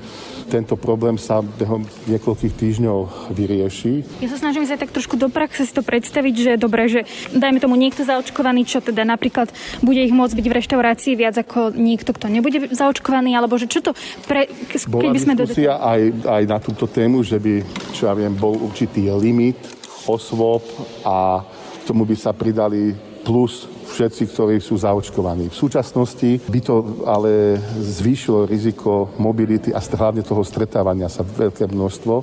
tento 0.50 0.74
problém 0.74 1.22
sa 1.22 1.46
behom 1.46 1.86
niekoľkých 2.10 2.54
týždňov 2.58 3.30
vyrieši. 3.38 4.20
Ja 4.26 4.28
sa 4.34 4.42
snažím 4.42 4.66
sa 4.66 4.82
tak 4.82 4.90
trošku 4.90 5.16
do 5.16 5.30
praxe 5.30 5.70
si 5.70 5.74
to 5.74 5.86
predstaviť, 5.86 6.34
že 6.34 6.50
je 6.58 6.60
dobré, 6.60 6.90
že 6.90 7.06
dajme 7.32 7.62
tomu 7.62 7.78
niekto 7.78 8.02
zaočkovaný, 8.02 8.66
čo 8.66 8.82
teda 8.82 9.06
napríklad 9.06 9.54
bude 9.86 10.02
ich 10.02 10.10
môcť 10.10 10.34
byť 10.34 10.46
v 10.50 10.58
reštaurácii 10.58 11.14
viac 11.14 11.38
ako 11.38 11.78
niekto, 11.78 12.10
kto 12.12 12.26
nebude 12.28 12.74
zaočkovaný, 12.74 13.38
alebo 13.38 13.62
že 13.62 13.70
čo 13.70 13.86
to 13.86 13.94
pre, 14.26 14.50
Bola 14.90 15.14
by 15.14 15.20
sme 15.22 15.34
diskusia 15.38 15.78
do... 15.78 15.86
aj, 15.86 16.02
aj 16.26 16.44
na 16.50 16.58
túto 16.58 16.90
tému, 16.90 17.22
že 17.22 17.38
by, 17.38 17.62
čo 17.94 18.10
ja 18.10 18.14
viem, 18.18 18.34
bol 18.34 18.58
určitý 18.58 19.14
limit 19.14 19.62
osôb 20.10 20.66
a 21.06 21.46
k 21.46 21.84
tomu 21.86 22.10
by 22.10 22.16
sa 22.18 22.34
pridali 22.34 22.98
plus 23.22 23.70
všetci, 23.90 24.24
ktorí 24.32 24.56
sú 24.62 24.78
zaočkovaní. 24.78 25.50
V 25.50 25.60
súčasnosti 25.60 26.40
by 26.46 26.60
to 26.62 26.76
ale 27.04 27.58
zvýšilo 27.82 28.46
riziko 28.46 29.10
mobility 29.18 29.74
a 29.74 29.82
hlavne 29.82 30.22
toho 30.22 30.46
stretávania 30.46 31.10
sa 31.10 31.26
veľké 31.26 31.68
množstvo. 31.68 32.14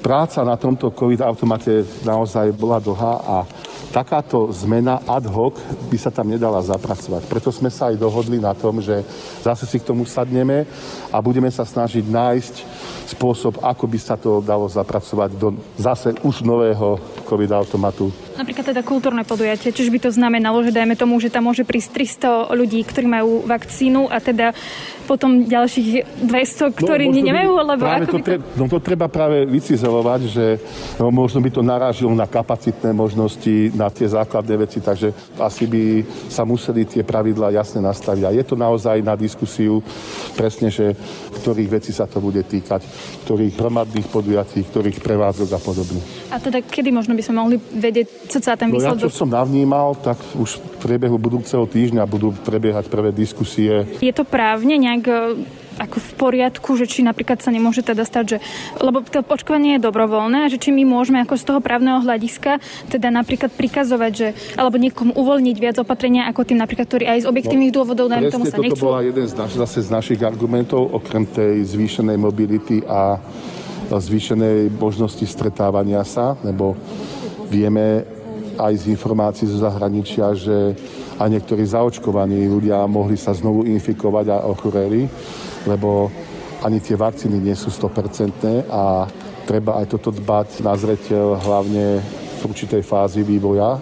Práca 0.00 0.46
na 0.46 0.54
tomto 0.54 0.94
COVID-automate 0.94 1.84
naozaj 2.06 2.54
bola 2.54 2.78
dlhá 2.78 3.14
a 3.26 3.36
takáto 3.90 4.52
zmena 4.52 5.02
ad 5.08 5.24
hoc 5.28 5.56
by 5.88 5.98
sa 5.98 6.12
tam 6.12 6.28
nedala 6.28 6.60
zapracovať. 6.62 7.24
Preto 7.26 7.48
sme 7.48 7.72
sa 7.72 7.88
aj 7.88 7.96
dohodli 7.96 8.36
na 8.36 8.52
tom, 8.52 8.78
že 8.78 9.02
zase 9.40 9.64
si 9.64 9.80
k 9.80 9.88
tomu 9.88 10.04
sadneme 10.04 10.68
a 11.08 11.16
budeme 11.18 11.48
sa 11.48 11.64
snažiť 11.64 12.04
nájsť 12.04 12.54
spôsob, 13.16 13.62
ako 13.62 13.84
by 13.86 13.98
sa 13.98 14.14
to 14.18 14.42
dalo 14.42 14.66
zapracovať 14.66 15.30
do 15.38 15.56
zase 15.78 16.12
už 16.26 16.42
nového 16.42 16.98
COVID-automatu 17.24 18.26
Napríklad 18.36 18.68
teda 18.68 18.84
kultúrne 18.84 19.24
podujatie, 19.24 19.72
čiže 19.72 19.88
by 19.88 20.00
to 20.04 20.10
znamenalo, 20.12 20.60
že 20.60 20.68
dajme 20.68 20.92
tomu, 20.92 21.15
že 21.18 21.32
tam 21.32 21.48
môže 21.48 21.66
prísť 21.66 22.50
300 22.50 22.56
ľudí, 22.56 22.80
ktorí 22.84 23.06
majú 23.06 23.44
vakcínu 23.44 24.08
a 24.08 24.18
teda 24.22 24.52
potom 25.06 25.46
ďalších 25.46 26.18
200, 26.26 26.74
ktorí 26.74 27.06
no, 27.08 27.22
nemajú, 27.30 27.50
lebo 27.62 27.84
ako 27.86 28.18
to, 28.18 28.26
tre- 28.26 28.42
no 28.58 28.66
to 28.66 28.82
treba 28.82 29.06
práve 29.06 29.46
vycizelovať, 29.46 30.20
že 30.26 30.46
no, 30.98 31.14
možno 31.14 31.38
by 31.38 31.50
to 31.54 31.62
narážilo 31.62 32.10
na 32.10 32.26
kapacitné 32.26 32.90
možnosti, 32.90 33.70
na 33.72 33.86
tie 33.86 34.10
základné 34.10 34.54
veci, 34.66 34.82
takže 34.82 35.14
asi 35.38 35.64
by 35.70 35.82
sa 36.26 36.42
museli 36.42 36.82
tie 36.82 37.06
pravidlá 37.06 37.54
jasne 37.54 37.78
nastaviť. 37.86 38.22
A 38.26 38.34
je 38.34 38.44
to 38.44 38.58
naozaj 38.58 38.98
na 39.00 39.14
diskusiu 39.14 39.78
presne, 40.34 40.68
že 40.74 40.98
ktorých 41.36 41.70
vecí 41.70 41.92
sa 41.92 42.08
to 42.08 42.18
bude 42.18 42.40
týkať, 42.42 42.82
ktorých 43.28 43.54
hromadných 43.60 44.08
podujatí, 44.08 44.64
ktorých 44.66 44.98
prevádzok 45.04 45.48
a 45.52 45.60
podobne. 45.60 46.00
A 46.32 46.40
teda 46.40 46.64
kedy 46.64 46.90
možno 46.90 47.12
by 47.12 47.22
sme 47.22 47.34
mohli 47.36 47.56
vedieť 47.60 48.40
sa 48.40 48.56
ten 48.56 48.72
výsledok... 48.72 49.06
No 49.06 49.08
ja, 49.08 49.12
čo 49.12 49.20
som 49.24 49.30
navnímal, 49.30 50.00
tak 50.00 50.18
už 50.34 50.58
v 50.58 50.64
priebehu 50.80 51.20
budúceho 51.20 51.68
týždňa 51.68 52.02
budú 52.08 52.32
prebiehať 52.32 52.88
prvé 52.88 53.12
diskusie. 53.12 53.84
Je 54.00 54.14
to 54.14 54.24
právne 54.24 54.80
nejak 54.80 55.04
ako 55.76 55.96
v 56.00 56.10
poriadku, 56.16 56.76
že 56.76 56.88
či 56.88 57.04
napríklad 57.04 57.40
sa 57.40 57.52
nemôže 57.52 57.84
teda 57.84 58.02
stať, 58.02 58.24
že, 58.36 58.38
lebo 58.80 59.04
to 59.04 59.20
očkovanie 59.20 59.76
je 59.76 59.84
dobrovoľné 59.84 60.48
a 60.48 60.50
že 60.52 60.60
či 60.60 60.72
my 60.72 60.88
môžeme 60.88 61.20
ako 61.22 61.34
z 61.36 61.44
toho 61.44 61.60
právneho 61.60 62.00
hľadiska 62.00 62.58
teda 62.88 63.12
napríklad 63.12 63.52
prikazovať, 63.52 64.12
že, 64.12 64.28
alebo 64.56 64.80
niekomu 64.80 65.12
uvoľniť 65.14 65.56
viac 65.60 65.76
opatrenia 65.80 66.28
ako 66.28 66.48
tým 66.48 66.58
napríklad, 66.60 66.86
ktorí 66.88 67.04
aj 67.04 67.18
z 67.24 67.26
objektívnych 67.28 67.72
no, 67.72 67.76
dôvodov, 67.82 68.06
dajme 68.08 68.32
tomu 68.32 68.44
sa 68.48 68.58
nechcú. 68.58 68.88
bola 68.88 69.04
jeden 69.04 69.26
z, 69.28 69.34
naš, 69.36 69.52
zase 69.56 69.84
z 69.84 69.90
našich 69.92 70.20
argumentov, 70.24 70.88
okrem 70.92 71.28
tej 71.28 71.62
zvýšenej 71.68 72.16
mobility 72.16 72.80
a 72.86 73.20
zvýšenej 73.92 74.74
možnosti 74.74 75.22
stretávania 75.22 76.02
sa, 76.02 76.34
lebo 76.42 76.74
vieme, 77.46 78.02
aj 78.56 78.72
z 78.82 78.84
informácií 78.90 79.46
zo 79.46 79.60
zahraničia, 79.60 80.32
že 80.32 80.74
aj 81.16 81.28
niektorí 81.32 81.64
zaočkovaní 81.64 82.44
ľudia 82.48 82.84
mohli 82.84 83.16
sa 83.16 83.32
znovu 83.32 83.64
infikovať 83.64 84.26
a 84.32 84.44
ochoreli, 84.48 85.08
lebo 85.64 86.12
ani 86.64 86.80
tie 86.80 86.96
vakcíny 86.96 87.40
nie 87.40 87.56
sú 87.56 87.72
100% 87.72 88.68
a 88.68 89.08
treba 89.44 89.80
aj 89.80 89.86
toto 89.96 90.12
dbať 90.12 90.64
na 90.64 90.72
zreteľ 90.76 91.40
hlavne 91.40 92.00
v 92.36 92.42
určitej 92.44 92.82
fázi 92.84 93.24
vývoja 93.24 93.80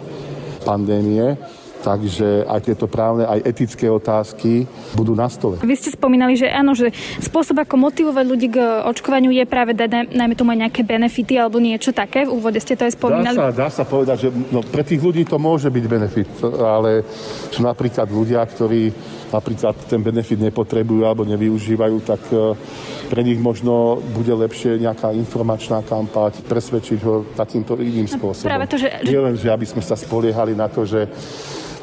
pandémie 0.64 1.37
Takže 1.85 2.49
aj 2.49 2.61
tieto 2.64 2.88
právne, 2.88 3.29
aj 3.29 3.45
etické 3.45 3.93
otázky 3.93 4.64
budú 4.97 5.12
na 5.12 5.29
stole. 5.29 5.61
Vy 5.61 5.76
ste 5.76 5.93
spomínali, 5.93 6.33
že 6.33 6.49
áno, 6.49 6.73
že 6.73 6.88
spôsob, 7.21 7.61
ako 7.61 7.76
motivovať 7.76 8.25
ľudí 8.25 8.49
k 8.57 8.57
očkovaniu 8.88 9.29
je 9.29 9.45
práve 9.45 9.76
dať 9.76 10.09
najmä 10.17 10.33
tomu 10.33 10.57
aj 10.57 10.64
nejaké 10.64 10.81
benefity 10.81 11.37
alebo 11.37 11.61
niečo 11.61 11.93
také. 11.93 12.25
V 12.25 12.41
úvode 12.41 12.57
ste 12.57 12.73
to 12.73 12.88
aj 12.88 12.97
spomínali. 12.97 13.37
Dá 13.37 13.53
sa, 13.53 13.69
dá 13.69 13.69
sa 13.69 13.85
povedať, 13.85 14.17
že 14.25 14.29
no, 14.49 14.64
pre 14.64 14.81
tých 14.81 15.05
ľudí 15.05 15.29
to 15.29 15.37
môže 15.37 15.69
byť 15.69 15.85
benefit, 15.85 16.31
ale 16.57 17.05
sú 17.53 17.61
napríklad 17.61 18.09
ľudia, 18.09 18.41
ktorí 18.49 18.88
napríklad 19.35 19.75
ten 19.91 19.99
benefit 19.99 20.38
nepotrebujú 20.38 21.03
alebo 21.03 21.26
nevyužívajú, 21.26 21.97
tak 22.07 22.23
e, 22.31 22.55
pre 23.11 23.26
nich 23.26 23.37
možno 23.43 23.99
bude 24.14 24.31
lepšie 24.31 24.79
nejaká 24.79 25.11
informačná 25.11 25.83
kampať, 25.83 26.47
presvedčiť 26.47 26.99
ho 27.03 27.26
takýmto 27.35 27.75
iným 27.83 28.07
spôsobom. 28.07 28.47
Práve 28.47 28.71
to, 28.71 28.79
že... 28.79 28.88
Nie 29.03 29.19
len, 29.19 29.35
že 29.35 29.50
aby 29.50 29.67
sme 29.67 29.83
sa 29.83 29.99
spoliehali 29.99 30.55
na 30.55 30.71
to, 30.71 30.87
že 30.87 31.11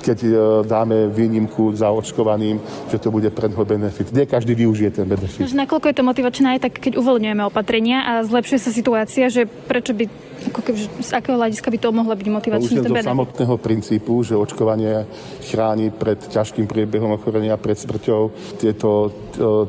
keď 0.02 0.20
e, 0.26 0.30
dáme 0.66 1.08
výnimku 1.08 1.72
za 1.78 1.94
očkovaným, 1.94 2.58
že 2.90 2.98
to 2.98 3.14
bude 3.14 3.30
pre 3.32 3.48
neho 3.48 3.64
benefit. 3.66 4.10
Nie 4.12 4.26
každý 4.26 4.58
využije 4.58 5.02
ten 5.02 5.06
benefit. 5.06 5.46
Nakoľko 5.54 5.86
je 5.94 5.96
to 5.96 6.04
motivačné 6.04 6.48
aj 6.58 6.60
tak, 6.68 6.74
keď 6.82 6.98
uvoľňujeme 6.98 7.44
opatrenia 7.46 8.04
a 8.04 8.12
zlepšuje 8.26 8.60
sa 8.60 8.72
situácia, 8.74 9.30
že 9.30 9.46
prečo 9.46 9.94
by 9.94 10.32
ako 10.42 10.62
keby, 10.66 10.80
z 11.06 11.12
akého 11.14 11.38
hľadiska 11.38 11.70
by 11.70 11.78
to 11.78 11.90
mohlo 11.94 12.14
byť 12.18 12.28
motivačné? 12.28 12.82
Už 12.82 12.90
je 12.90 13.06
samotného 13.06 13.56
princípu, 13.62 14.26
že 14.26 14.34
očkovanie 14.34 15.06
chráni 15.46 15.94
pred 15.94 16.18
ťažkým 16.18 16.66
priebehom 16.66 17.14
ochorenia, 17.14 17.62
pred 17.62 17.78
smrťou. 17.78 18.34
Tieto 18.58 18.90
e, 19.06 19.10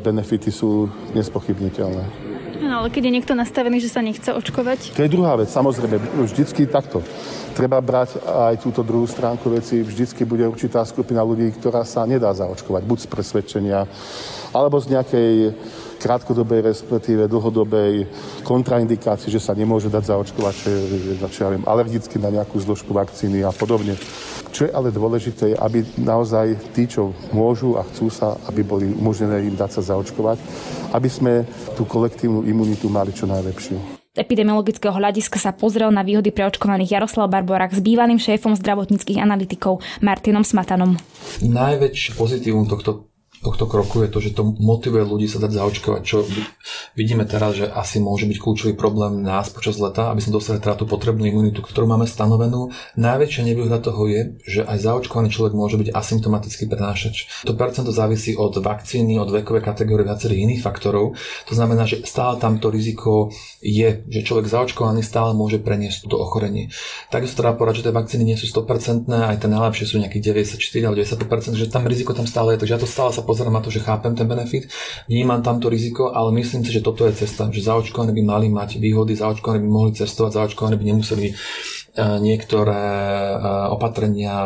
benefity 0.00 0.48
sú 0.48 0.88
nespochybniteľné. 1.12 2.32
No, 2.62 2.86
ale 2.86 2.94
keď 2.94 3.10
je 3.10 3.12
niekto 3.20 3.34
nastavený, 3.34 3.82
že 3.82 3.90
sa 3.90 4.00
nechce 4.00 4.30
očkovať? 4.30 4.94
To 4.94 5.02
je 5.02 5.10
druhá 5.10 5.34
vec, 5.34 5.50
samozrejme, 5.50 5.98
vždycky 6.24 6.70
takto. 6.70 7.02
Treba 7.52 7.84
brať 7.84 8.16
aj 8.24 8.64
túto 8.64 8.80
druhú 8.80 9.04
stránku 9.04 9.52
veci. 9.52 9.84
Vždycky 9.84 10.24
bude 10.24 10.48
určitá 10.48 10.80
skupina 10.88 11.20
ľudí, 11.20 11.52
ktorá 11.52 11.84
sa 11.84 12.08
nedá 12.08 12.32
zaočkovať, 12.32 12.82
buď 12.88 12.98
z 13.04 13.08
presvedčenia, 13.12 13.80
alebo 14.56 14.80
z 14.80 14.96
nejakej 14.96 15.30
krátkodobej, 16.02 16.66
respektíve 16.66 17.30
dlhodobej 17.30 18.10
kontraindikácii, 18.42 19.30
že 19.30 19.38
sa 19.38 19.54
nemôže 19.54 19.86
dať 19.86 20.10
zaočkovať, 20.10 20.54
čo, 20.58 20.68
čo 21.30 21.40
ja 21.46 21.52
viem, 21.54 21.62
alergicky 21.62 22.18
na 22.18 22.34
nejakú 22.34 22.58
zložku 22.58 22.90
vakcíny 22.90 23.46
a 23.46 23.54
podobne. 23.54 23.94
Čo 24.50 24.66
je 24.66 24.74
ale 24.74 24.90
dôležité, 24.90 25.54
aby 25.54 25.86
naozaj 26.02 26.74
tí, 26.74 26.90
čo 26.90 27.14
môžu 27.30 27.78
a 27.78 27.86
chcú 27.86 28.10
sa, 28.10 28.34
aby 28.50 28.66
boli 28.66 28.90
umožnené 28.90 29.46
im 29.46 29.54
dať 29.54 29.78
sa 29.78 29.94
zaočkovať, 29.94 30.38
aby 30.90 31.08
sme 31.08 31.46
tú 31.78 31.86
kolektívnu 31.86 32.42
imunitu 32.48 32.90
mali 32.90 33.14
čo 33.14 33.30
najlepšiu. 33.30 34.01
Epidemiologického 34.12 34.92
hľadiska 34.92 35.40
sa 35.40 35.56
pozrel 35.56 35.88
na 35.88 36.04
výhody 36.04 36.36
preočkovaných 36.36 37.00
Jaroslav 37.00 37.32
Barborák 37.32 37.72
s 37.72 37.80
bývalým 37.80 38.20
šéfom 38.20 38.52
zdravotníckých 38.60 39.16
analytikov 39.16 39.80
Martinom 40.04 40.44
Smatanom. 40.44 41.00
Najväčšie 41.40 42.12
pozitívum 42.12 42.68
tohto 42.68 43.11
tohto 43.42 43.66
kroku 43.66 44.06
je 44.06 44.10
to, 44.10 44.18
že 44.22 44.38
to 44.38 44.42
motivuje 44.46 45.02
ľudí 45.02 45.26
sa 45.26 45.42
dať 45.42 45.50
zaočkovať, 45.50 46.02
čo 46.06 46.22
vidíme 46.94 47.26
teraz, 47.26 47.58
že 47.58 47.66
asi 47.66 47.98
môže 47.98 48.30
byť 48.30 48.38
kľúčový 48.38 48.72
problém 48.78 49.20
nás 49.20 49.50
počas 49.50 49.76
leta, 49.82 50.14
aby 50.14 50.22
sme 50.22 50.38
dostali 50.38 50.62
teda 50.62 50.78
tú 50.78 50.86
potrebnú 50.86 51.26
imunitu, 51.26 51.58
ktorú 51.58 51.90
máme 51.90 52.06
stanovenú. 52.06 52.70
Najväčšia 52.94 53.42
nevýhoda 53.42 53.82
toho 53.82 54.06
je, 54.06 54.38
že 54.46 54.62
aj 54.62 54.78
zaočkovaný 54.86 55.34
človek 55.34 55.58
môže 55.58 55.74
byť 55.74 55.90
asymptomatický 55.90 56.70
prenášač. 56.70 57.44
To 57.44 57.58
percento 57.58 57.90
závisí 57.90 58.38
od 58.38 58.54
vakcíny, 58.62 59.18
od 59.18 59.34
vekovej 59.34 59.66
kategórie 59.66 60.06
viacerých 60.06 60.46
iných 60.46 60.62
faktorov. 60.62 61.18
To 61.50 61.52
znamená, 61.52 61.84
že 61.84 62.06
stále 62.06 62.38
tam 62.38 62.62
to 62.62 62.70
riziko 62.70 63.34
je, 63.58 64.06
že 64.06 64.22
človek 64.22 64.46
zaočkovaný 64.46 65.02
stále 65.02 65.34
môže 65.34 65.58
preniesť 65.58 66.06
to 66.06 66.14
ochorenie. 66.14 66.70
Takisto 67.10 67.42
treba 67.42 67.58
povedať, 67.58 67.82
že 67.82 67.84
tie 67.90 67.94
vakcíny 67.98 68.22
nie 68.22 68.38
sú 68.38 68.46
100%, 68.46 69.10
aj 69.10 69.36
tie 69.42 69.50
najlepšie 69.50 69.84
sú 69.90 69.98
nejakých 69.98 70.54
94 70.54 70.86
alebo 70.86 70.96
90%, 71.02 71.58
že 71.58 71.66
tam 71.66 71.82
riziko 71.90 72.14
tam 72.14 72.30
stále 72.30 72.54
je, 72.54 72.62
takže 72.62 72.74
ja 72.78 72.80
to 72.80 72.86
stále 72.86 73.10
sa 73.10 73.24
pozerám 73.32 73.56
na 73.56 73.64
to, 73.64 73.72
že 73.72 73.80
chápem 73.80 74.12
ten 74.12 74.28
benefit, 74.28 74.68
vnímam 75.08 75.40
tam 75.40 75.56
to 75.56 75.72
riziko, 75.72 76.12
ale 76.12 76.28
myslím 76.36 76.60
si, 76.60 76.68
že 76.68 76.84
toto 76.84 77.08
je 77.08 77.16
cesta, 77.16 77.48
že 77.48 77.64
zaočkovaní 77.64 78.12
by 78.12 78.22
mali 78.28 78.46
mať 78.52 78.76
výhody, 78.76 79.16
zaočkovaní 79.16 79.64
by 79.64 79.70
mohli 79.72 79.96
cestovať, 79.96 80.36
zaočkovaní 80.36 80.76
by 80.76 80.84
nemuseli 80.92 81.26
e, 81.32 81.34
niektoré 82.20 82.84
e, 83.32 83.36
opatrenia 83.72 84.36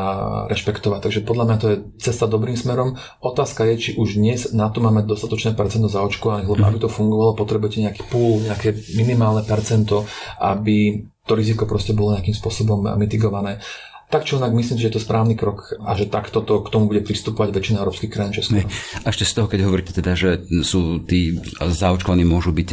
rešpektovať. 0.47 1.00
Takže 1.02 1.21
podľa 1.26 1.45
mňa 1.50 1.57
to 1.59 1.66
je 1.66 1.76
cesta 1.99 2.31
dobrým 2.31 2.55
smerom. 2.55 2.95
Otázka 3.19 3.66
je, 3.75 3.75
či 3.75 3.90
už 3.99 4.23
dnes 4.23 4.55
na 4.55 4.71
to 4.71 4.78
máme 4.78 5.02
dostatočné 5.02 5.59
percento 5.59 5.90
zaočkovaných, 5.90 6.47
lebo 6.47 6.62
aby 6.62 6.78
to 6.78 6.87
fungovalo, 6.87 7.35
potrebujete 7.35 7.83
nejaký 7.83 8.07
púl, 8.07 8.47
nejaké 8.47 8.71
minimálne 8.95 9.43
percento, 9.43 10.07
aby 10.38 11.02
to 11.26 11.35
riziko 11.35 11.66
proste 11.66 11.90
bolo 11.90 12.14
nejakým 12.14 12.38
spôsobom 12.38 12.87
mitigované. 12.95 13.59
Tak 14.06 14.22
či 14.22 14.38
onak 14.38 14.54
myslím, 14.54 14.78
že 14.78 14.86
je 14.86 14.94
to 14.94 15.02
správny 15.02 15.34
krok 15.34 15.75
a 15.82 15.98
že 15.98 16.06
takto 16.06 16.38
to 16.38 16.62
k 16.62 16.70
tomu 16.70 16.86
bude 16.86 17.02
pristupovať 17.02 17.50
väčšina 17.50 17.82
európskych 17.82 18.10
krajín 18.10 18.30
Česka. 18.30 18.62
A 19.02 19.06
ešte 19.10 19.26
z 19.26 19.32
toho, 19.34 19.50
keď 19.50 19.66
hovoríte 19.66 19.90
teda, 19.90 20.14
že 20.14 20.46
sú 20.62 21.02
tí 21.02 21.42
zaočkovaní 21.58 22.22
môžu 22.22 22.54
byť, 22.54 22.68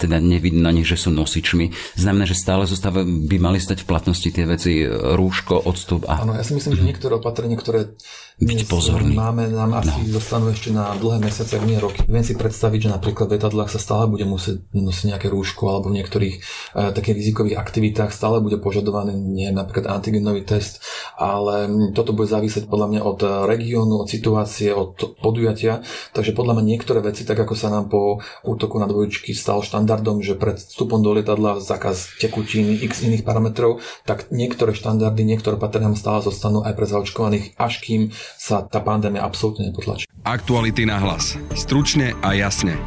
teda 0.00 0.16
nevidno 0.16 0.64
na 0.64 0.72
nich, 0.72 0.88
že 0.88 0.96
sú 0.96 1.12
nosičmi, 1.12 1.96
znamená, 2.00 2.24
že 2.24 2.40
stále 2.40 2.64
zostáva, 2.64 3.04
by 3.04 3.36
mali 3.36 3.60
stať 3.60 3.84
v 3.84 3.88
platnosti 3.88 4.28
tie 4.32 4.48
veci 4.48 4.80
rúško, 4.88 5.68
odstup 5.68 6.08
a... 6.08 6.24
Áno, 6.24 6.32
ja 6.32 6.44
si 6.44 6.56
myslím, 6.56 6.72
že 6.72 6.88
niektoré 6.88 7.20
opatrenia, 7.20 7.60
ktoré 7.60 7.92
byť 8.40 8.60
pozorný. 8.70 9.12
Máme, 9.12 9.52
nám 9.52 9.82
asi 9.82 10.08
no. 10.08 10.16
zostanú 10.16 10.48
ešte 10.50 10.72
na 10.72 10.96
dlhé 10.96 11.20
mesiace, 11.20 11.60
ak 11.60 11.64
nie 11.68 11.76
roky. 11.76 12.00
Viem 12.08 12.24
si 12.24 12.32
predstaviť, 12.32 12.88
že 12.88 12.94
napríklad 12.94 13.28
v 13.28 13.36
letadlách 13.36 13.70
sa 13.72 13.80
stále 13.80 14.08
bude 14.08 14.24
musieť 14.24 14.64
nosiť 14.72 15.04
nejaké 15.12 15.28
rúško 15.28 15.68
alebo 15.68 15.92
v 15.92 16.00
niektorých 16.00 16.34
uh, 16.38 16.90
takých 16.96 17.16
rizikových 17.18 17.56
aktivitách 17.60 18.10
stále 18.12 18.40
bude 18.40 18.56
požadovaný 18.58 19.14
nie 19.14 19.48
napríklad 19.52 19.88
antigenový 19.90 20.42
test, 20.46 20.82
ale 21.18 21.68
toto 21.92 22.16
bude 22.16 22.30
závisieť 22.30 22.66
podľa 22.68 22.88
mňa 22.88 23.00
od 23.02 23.20
regiónu, 23.48 24.04
od 24.04 24.08
situácie, 24.08 24.72
od 24.72 25.18
podujatia. 25.20 25.84
Takže 26.16 26.32
podľa 26.32 26.60
mňa 26.60 26.64
niektoré 26.76 27.00
veci, 27.04 27.26
tak 27.26 27.40
ako 27.42 27.54
sa 27.54 27.68
nám 27.68 27.92
po 27.92 28.22
útoku 28.42 28.80
na 28.80 28.88
dvojčky 28.88 29.34
stal 29.36 29.60
štandardom, 29.62 30.22
že 30.24 30.38
pred 30.38 30.60
vstupom 30.60 31.02
do 31.02 31.12
lietadla 31.14 31.60
zákaz 31.62 32.18
tekutín, 32.18 32.74
x 32.80 33.02
iných 33.02 33.26
parametrov, 33.26 33.82
tak 34.06 34.30
niektoré 34.34 34.74
štandardy, 34.74 35.22
niektoré 35.22 35.56
opatrenia 35.56 35.94
stále 35.98 36.22
zostanú 36.22 36.62
aj 36.62 36.74
pre 36.74 36.86
zaočkovaných, 36.88 37.58
až 37.58 37.82
kým 37.82 38.02
sa 38.38 38.62
tá 38.66 38.80
pandémia 38.82 39.22
absolútne 39.24 39.70
nepotlačí. 39.70 40.06
Aktuality 40.22 40.86
na 40.86 40.98
hlas. 41.02 41.34
Stručne 41.54 42.14
a 42.22 42.34
jasne. 42.36 42.78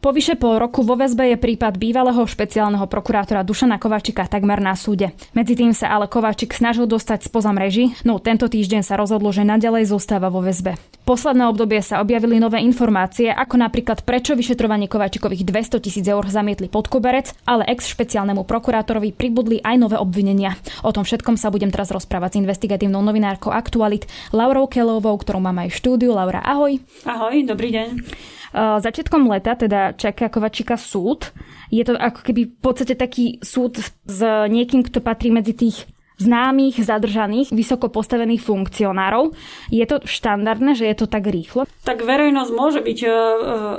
Po 0.00 0.16
vyše 0.16 0.32
pol 0.32 0.56
roku 0.56 0.80
vo 0.80 0.96
väzbe 0.96 1.28
je 1.28 1.36
prípad 1.36 1.76
bývalého 1.76 2.24
špeciálneho 2.24 2.88
prokurátora 2.88 3.44
Dušana 3.44 3.76
Kovačika 3.76 4.24
takmer 4.24 4.56
na 4.56 4.72
súde. 4.72 5.12
Medzi 5.36 5.52
tým 5.52 5.76
sa 5.76 5.92
ale 5.92 6.08
Kovačik 6.08 6.56
snažil 6.56 6.88
dostať 6.88 7.28
spoza 7.28 7.52
mreži, 7.52 7.92
no 8.08 8.16
tento 8.16 8.48
týždeň 8.48 8.80
sa 8.80 8.96
rozhodlo, 8.96 9.28
že 9.28 9.44
nadalej 9.44 9.92
zostáva 9.92 10.32
vo 10.32 10.40
väzbe. 10.40 10.80
Posledné 11.04 11.44
obdobie 11.52 11.84
sa 11.84 12.00
objavili 12.00 12.40
nové 12.40 12.64
informácie, 12.64 13.28
ako 13.28 13.60
napríklad 13.60 14.00
prečo 14.00 14.32
vyšetrovanie 14.32 14.88
Kovačikových 14.88 15.44
200 15.44 15.84
tisíc 15.84 16.08
eur 16.08 16.24
zamietli 16.24 16.72
pod 16.72 16.88
koberec, 16.88 17.36
ale 17.44 17.68
ex 17.68 17.92
špeciálnemu 17.92 18.48
prokurátorovi 18.48 19.12
pribudli 19.12 19.60
aj 19.60 19.76
nové 19.76 20.00
obvinenia. 20.00 20.56
O 20.80 20.96
tom 20.96 21.04
všetkom 21.04 21.36
sa 21.36 21.52
budem 21.52 21.68
teraz 21.68 21.92
rozprávať 21.92 22.40
s 22.40 22.40
investigatívnou 22.40 23.04
novinárkou 23.04 23.52
Aktualit 23.52 24.08
Laurou 24.32 24.64
Kelovou, 24.64 25.20
ktorú 25.20 25.44
mám 25.44 25.60
aj 25.60 25.68
v 25.68 25.76
štúdiu. 25.76 26.16
Laura, 26.16 26.40
ahoj. 26.40 26.80
Ahoj, 27.04 27.36
dobrý 27.44 27.68
deň. 27.68 27.88
Začiatkom 28.56 29.30
leta 29.30 29.54
teda 29.54 29.94
čaká 29.94 30.26
Kovačika 30.26 30.74
súd. 30.74 31.30
Je 31.70 31.86
to 31.86 31.94
ako 31.94 32.20
keby 32.26 32.50
v 32.50 32.58
podstate 32.58 32.98
taký 32.98 33.38
súd 33.40 33.78
s 33.82 34.20
niekým, 34.50 34.82
kto 34.82 34.98
patrí 34.98 35.30
medzi 35.30 35.54
tých 35.54 35.86
známych, 36.20 36.76
zadržaných, 36.84 37.48
vysoko 37.48 37.88
postavených 37.88 38.44
funkcionárov. 38.44 39.32
Je 39.72 39.80
to 39.88 40.04
štandardné, 40.04 40.76
že 40.76 40.84
je 40.84 40.96
to 41.00 41.08
tak 41.08 41.24
rýchlo? 41.24 41.64
Tak 41.88 42.04
verejnosť 42.04 42.52
môže 42.52 42.84
byť 42.84 42.98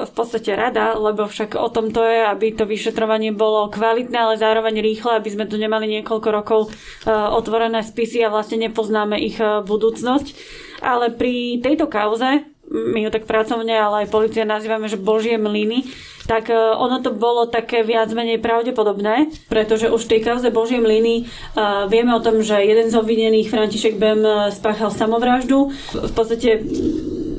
v 0.09 0.11
podstate 0.17 0.57
rada, 0.57 0.97
lebo 0.97 1.29
však 1.29 1.53
o 1.53 1.69
tom 1.69 1.93
to 1.93 2.01
je, 2.01 2.25
aby 2.25 2.57
to 2.57 2.65
vyšetrovanie 2.65 3.29
bolo 3.29 3.69
kvalitné, 3.69 4.17
ale 4.17 4.41
zároveň 4.41 4.81
rýchle, 4.81 5.21
aby 5.21 5.29
sme 5.29 5.45
tu 5.45 5.61
nemali 5.61 5.85
niekoľko 6.01 6.29
rokov 6.33 6.73
otvorené 7.05 7.85
spisy 7.85 8.25
a 8.25 8.33
vlastne 8.33 8.57
nepoznáme 8.65 9.21
ich 9.21 9.37
budúcnosť. 9.37 10.33
Ale 10.81 11.13
pri 11.13 11.61
tejto 11.61 11.85
kauze 11.93 12.41
my 12.71 13.03
ho 13.03 13.11
tak 13.11 13.27
pracovne, 13.27 13.75
ale 13.75 14.07
aj 14.07 14.13
policia 14.13 14.47
nazývame, 14.47 14.87
že 14.87 14.95
božie 14.95 15.35
mlyny, 15.35 15.91
tak 16.23 16.47
e, 16.47 16.55
ono 16.55 17.03
to 17.03 17.11
bolo 17.11 17.43
také 17.51 17.83
viac 17.83 18.07
menej 18.15 18.39
pravdepodobné, 18.39 19.27
pretože 19.51 19.91
už 19.91 20.07
v 20.07 20.11
tej 20.15 20.21
kauze 20.23 20.47
Božie 20.53 20.79
mlyny 20.79 21.27
uh, 21.27 21.89
vieme 21.91 22.15
o 22.15 22.23
tom, 22.23 22.39
že 22.39 22.55
jeden 22.63 22.87
z 22.87 22.95
obvinených, 22.95 23.51
František 23.51 23.99
Bem, 23.99 24.23
e, 24.23 24.47
spáchal 24.55 24.95
samovraždu. 24.95 25.73
V 25.91 26.13
podstate 26.15 26.63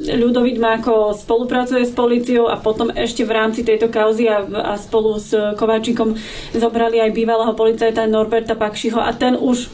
Ľudovit 0.02 0.58
Máko 0.58 1.14
spolupracuje 1.14 1.86
s 1.86 1.94
policiou 1.94 2.50
a 2.50 2.58
potom 2.58 2.90
ešte 2.90 3.22
v 3.22 3.34
rámci 3.38 3.62
tejto 3.62 3.86
kauzy 3.86 4.26
a, 4.26 4.42
a 4.42 4.74
spolu 4.74 5.14
s 5.22 5.30
Kováčikom 5.54 6.18
zobrali 6.50 6.98
aj 6.98 7.14
bývalého 7.14 7.54
policajta 7.54 8.10
Norberta 8.10 8.58
Pakšiho 8.58 8.98
a 8.98 9.14
ten 9.14 9.38
už 9.38 9.70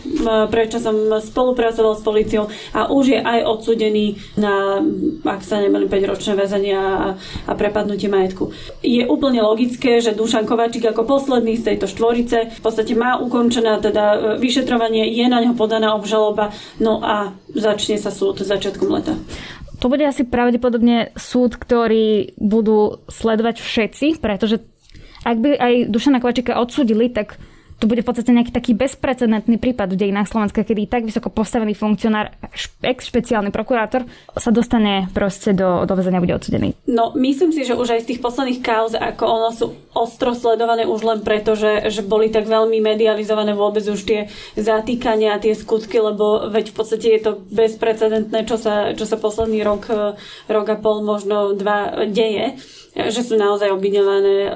predčasom 0.52 1.16
spolupracoval 1.24 1.96
s 1.96 2.02
policiou 2.04 2.52
a 2.76 2.92
už 2.92 3.16
je 3.16 3.20
aj 3.20 3.40
odsudený 3.48 4.20
na, 4.36 4.84
ak 5.24 5.40
sa 5.40 5.64
nemeli 5.64 5.88
5-ročné 5.88 6.36
väzenie 6.36 6.76
a, 6.76 7.16
a 7.48 7.52
prepadnutie 7.56 8.12
majetku. 8.12 8.52
Je 8.84 9.08
úplne 9.08 9.40
logické, 9.40 10.04
že 10.04 10.12
Dušan 10.12 10.44
Kováčik 10.44 10.84
ako 10.92 11.08
posledný 11.08 11.56
z 11.56 11.72
tejto 11.72 11.88
štvorice 11.88 12.52
v 12.52 12.60
podstate 12.60 12.92
má 12.92 13.16
ukončené 13.16 13.80
teda 13.80 14.36
vyšetrovanie, 14.36 15.08
je 15.08 15.24
na 15.24 15.40
ňo 15.40 15.56
podaná 15.56 15.96
obžaloba, 15.96 16.52
no 16.82 17.00
a 17.00 17.32
začne 17.54 17.96
sa 17.96 18.12
súd 18.12 18.44
začiatkom 18.44 18.88
leta. 18.92 19.16
To 19.78 19.86
bude 19.86 20.02
asi 20.02 20.26
pravdepodobne 20.26 21.14
súd, 21.14 21.54
ktorý 21.54 22.34
budú 22.34 23.06
sledovať 23.06 23.62
všetci, 23.62 24.18
pretože 24.18 24.62
ak 25.22 25.36
by 25.38 25.50
aj 25.54 25.74
Dušana 25.90 26.18
Kovačika 26.18 26.58
odsúdili, 26.58 27.10
tak 27.10 27.38
to 27.78 27.86
bude 27.86 28.02
v 28.02 28.08
podstate 28.10 28.34
nejaký 28.34 28.50
taký 28.50 28.72
bezprecedentný 28.74 29.54
prípad 29.62 29.94
v 29.94 30.00
dejinách 30.02 30.26
Slovenska, 30.26 30.66
kedy 30.66 30.90
tak 30.90 31.06
vysoko 31.06 31.30
postavený 31.30 31.78
funkcionár, 31.78 32.34
ex-špeciálny 32.82 33.54
prokurátor 33.54 34.02
sa 34.34 34.50
dostane 34.50 35.06
proste 35.14 35.54
do, 35.54 35.86
do 35.86 35.94
väzenia 35.94 36.18
bude 36.18 36.34
odsudený. 36.34 36.74
No, 36.90 37.14
myslím 37.14 37.54
si, 37.54 37.62
že 37.62 37.78
už 37.78 37.94
aj 37.94 38.02
z 38.02 38.08
tých 38.14 38.20
posledných 38.22 38.60
kauz, 38.66 38.98
ako 38.98 39.24
ono 39.24 39.50
sú 39.54 39.66
ostro 39.94 40.34
sledované 40.34 40.90
už 40.90 41.06
len 41.06 41.20
preto, 41.22 41.54
že, 41.54 41.86
že 41.86 42.02
boli 42.02 42.34
tak 42.34 42.50
veľmi 42.50 42.82
medializované 42.82 43.54
vôbec 43.54 43.86
už 43.86 44.02
tie 44.02 44.20
zatýkania 44.58 45.38
a 45.38 45.42
tie 45.42 45.54
skutky, 45.54 46.02
lebo 46.02 46.50
veď 46.50 46.74
v 46.74 46.74
podstate 46.74 47.06
je 47.14 47.20
to 47.22 47.32
bezprecedentné, 47.54 48.42
čo 48.42 48.58
sa, 48.58 48.90
čo 48.98 49.06
sa 49.06 49.14
posledný 49.22 49.62
rok, 49.62 49.86
rok 50.50 50.66
a 50.66 50.76
pol, 50.76 51.06
možno 51.06 51.54
dva 51.54 52.06
deje 52.10 52.58
že 52.96 53.20
sú 53.20 53.38
naozaj 53.38 53.70
obviňované 53.70 54.50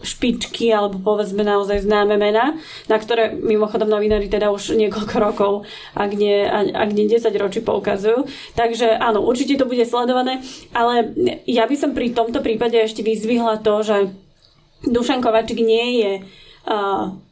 špičky 0.00 0.70
alebo 0.70 0.96
povedzme 1.02 1.42
naozaj 1.42 1.82
známe 1.82 2.16
mená, 2.16 2.45
na 2.86 2.96
ktoré 3.00 3.34
mimochodom 3.34 3.88
novinári 3.88 4.30
teda 4.30 4.52
už 4.52 4.76
niekoľko 4.76 5.16
rokov, 5.18 5.52
ak 5.96 6.10
nie, 6.14 6.44
ak 6.70 6.90
nie 6.92 7.08
10 7.08 7.26
ročí 7.40 7.64
poukazujú. 7.64 8.28
Takže 8.54 9.00
áno, 9.00 9.24
určite 9.24 9.56
to 9.56 9.66
bude 9.66 9.82
sledované, 9.88 10.44
ale 10.70 11.10
ja 11.48 11.64
by 11.64 11.76
som 11.78 11.96
pri 11.96 12.12
tomto 12.12 12.44
prípade 12.44 12.76
ešte 12.76 13.00
vyzvihla 13.00 13.64
to, 13.64 13.82
že 13.82 13.96
Dušan 14.84 15.24
Kovačik 15.24 15.58
nie 15.58 16.04
je 16.04 16.12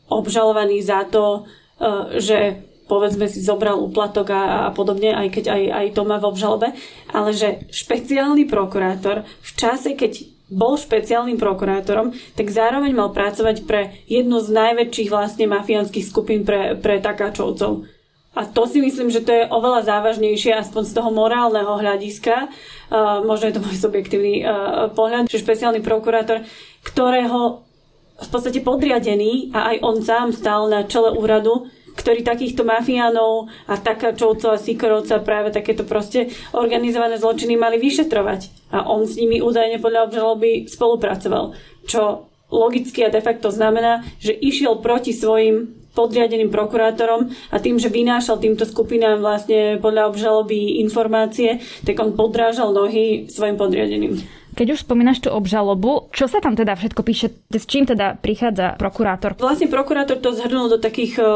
obžalovaný 0.09 0.81
za 0.81 1.05
to, 1.07 1.45
že 2.17 2.63
povedzme 2.85 3.25
si 3.29 3.41
zobral 3.41 3.81
úplatok 3.81 4.29
a, 4.31 4.69
a 4.69 4.71
podobne, 4.71 5.17
aj 5.17 5.29
keď 5.33 5.45
aj, 5.57 5.63
aj 5.73 5.87
to 5.97 6.03
má 6.05 6.21
v 6.21 6.29
obžalobe, 6.29 6.69
ale 7.09 7.31
že 7.33 7.65
špeciálny 7.73 8.45
prokurátor 8.45 9.25
v 9.25 9.51
čase, 9.57 9.97
keď 9.97 10.34
bol 10.55 10.79
špeciálnym 10.79 11.37
prokurátorom, 11.37 12.15
tak 12.39 12.47
zároveň 12.49 12.95
mal 12.95 13.11
pracovať 13.11 13.67
pre 13.67 13.91
jednu 14.07 14.39
z 14.39 14.49
najväčších 14.55 15.11
vlastne 15.11 15.51
mafiánskych 15.51 16.07
skupín 16.07 16.47
pre, 16.47 16.79
pre 16.79 17.03
takáčovcov. 17.03 17.91
A 18.35 18.43
to 18.51 18.67
si 18.67 18.83
myslím, 18.83 19.15
že 19.15 19.23
to 19.23 19.31
je 19.31 19.47
oveľa 19.47 19.87
závažnejšie, 19.87 20.59
aspoň 20.59 20.83
z 20.91 20.93
toho 20.99 21.11
morálneho 21.15 21.79
hľadiska. 21.79 22.51
Uh, 22.91 23.23
možno 23.23 23.47
je 23.47 23.55
to 23.55 23.63
môj 23.63 23.79
subjektívny 23.79 24.43
uh, 24.43 24.91
pohľad, 24.91 25.31
že 25.31 25.39
špeciálny 25.39 25.79
prokurátor, 25.79 26.43
ktorého 26.83 27.63
v 28.15 28.29
podstate 28.31 28.63
podriadený 28.63 29.55
a 29.55 29.75
aj 29.75 29.77
on 29.83 29.97
sám 30.03 30.29
stal 30.35 30.67
na 30.71 30.87
čele 30.87 31.15
úradu, 31.15 31.67
ktorí 31.95 32.27
takýchto 32.27 32.67
mafiánov 32.67 33.49
a 33.71 33.79
takáčovcov 33.79 34.51
a 34.55 34.63
sikorovca 34.63 35.23
práve 35.23 35.55
takéto 35.55 35.87
proste 35.87 36.31
organizované 36.53 37.17
zločiny 37.19 37.55
mali 37.55 37.79
vyšetrovať. 37.79 38.71
A 38.75 38.91
on 38.91 39.07
s 39.07 39.17
nimi 39.17 39.39
údajne 39.39 39.79
podľa 39.79 40.11
obžaloby 40.11 40.67
spolupracoval. 40.67 41.55
Čo 41.87 42.31
logicky 42.51 43.03
a 43.03 43.11
de 43.11 43.23
facto 43.23 43.51
znamená, 43.51 44.07
že 44.23 44.35
išiel 44.35 44.79
proti 44.79 45.15
svojim 45.15 45.85
podriadeným 45.95 46.51
prokurátorom 46.51 47.31
a 47.55 47.57
tým, 47.63 47.79
že 47.79 47.89
vynášal 47.89 48.43
týmto 48.43 48.67
skupinám 48.67 49.23
vlastne 49.23 49.79
podľa 49.79 50.11
obžaloby 50.11 50.83
informácie, 50.83 51.63
tak 51.87 51.95
on 52.03 52.19
podrážal 52.19 52.75
nohy 52.75 53.31
svojim 53.31 53.55
podriadeným. 53.55 54.44
Keď 54.55 54.79
už 54.79 54.87
spomínaš 54.87 55.19
tú 55.19 55.35
obžalobu, 55.35 56.07
čo 56.15 56.31
sa 56.31 56.39
tam 56.39 56.55
teda 56.55 56.79
všetko 56.79 57.03
píše, 57.03 57.35
s 57.51 57.67
čím 57.67 57.91
teda 57.91 58.15
prichádza 58.23 58.79
prokurátor? 58.79 59.35
Vlastne 59.43 59.67
prokurátor 59.67 60.23
to 60.23 60.31
zhrnul 60.31 60.71
do 60.71 60.79
takých 60.79 61.19
uh, 61.19 61.27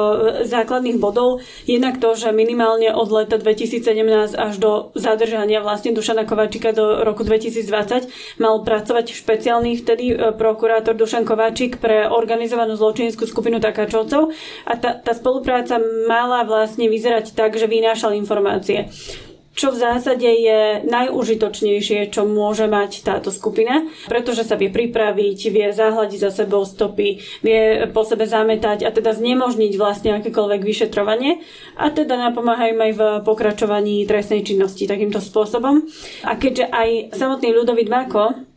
základných 0.46 1.02
bodov. 1.02 1.42
Jednak 1.66 1.98
to, 1.98 2.14
že 2.14 2.31
minimálne 2.31 2.94
od 2.94 3.11
leta 3.11 3.35
2017 3.35 4.38
až 4.38 4.54
do 4.62 4.94
zadržania 4.94 5.59
vlastne 5.59 5.90
Dušana 5.90 6.31
Kováčika 6.31 6.70
do 6.70 7.02
roku 7.02 7.26
2020 7.26 8.38
mal 8.38 8.62
pracovať 8.62 9.11
špeciálny 9.11 9.74
vtedy 9.83 10.14
uh, 10.14 10.31
prokurátor 10.31 10.94
Dušan 10.94 11.26
Kováčik 11.26 11.83
pre 11.83 12.07
organizovanú 12.07 12.78
zločineckú 12.78 13.26
skupinu 13.26 13.59
Takáčovcov 13.59 14.31
a 14.62 14.72
tá, 14.78 14.94
tá 14.94 15.12
spolupráca 15.12 15.83
mala 16.07 16.46
vlastne 16.46 16.87
vyzerať 16.87 17.35
tak, 17.35 17.59
že 17.59 17.66
vynášal 17.66 18.14
informácie 18.14 18.87
čo 19.58 19.74
v 19.74 19.82
zásade 19.82 20.30
je 20.30 20.86
najužitočnejšie, 20.86 22.14
čo 22.14 22.22
môže 22.22 22.70
mať 22.70 23.02
táto 23.02 23.34
skupina, 23.34 23.82
pretože 24.06 24.46
sa 24.46 24.54
vie 24.54 24.70
pripraviť, 24.70 25.38
vie 25.50 25.74
zahľadiť 25.74 26.20
za 26.22 26.46
sebou 26.46 26.62
stopy, 26.62 27.18
vie 27.42 27.90
po 27.90 28.06
sebe 28.06 28.22
zametať 28.22 28.86
a 28.86 28.94
teda 28.94 29.18
znemožniť 29.18 29.72
vlastne 29.74 30.14
akékoľvek 30.22 30.62
vyšetrovanie 30.62 31.42
a 31.74 31.90
teda 31.90 32.14
napomáhajú 32.30 32.78
aj 32.78 32.92
v 32.94 33.02
pokračovaní 33.26 34.06
trestnej 34.06 34.46
činnosti 34.46 34.86
takýmto 34.86 35.18
spôsobom. 35.18 35.82
A 36.22 36.38
keďže 36.38 36.70
aj 36.70 37.18
samotný 37.18 37.50
Ľudovít 37.50 37.90
Mako 37.90 38.47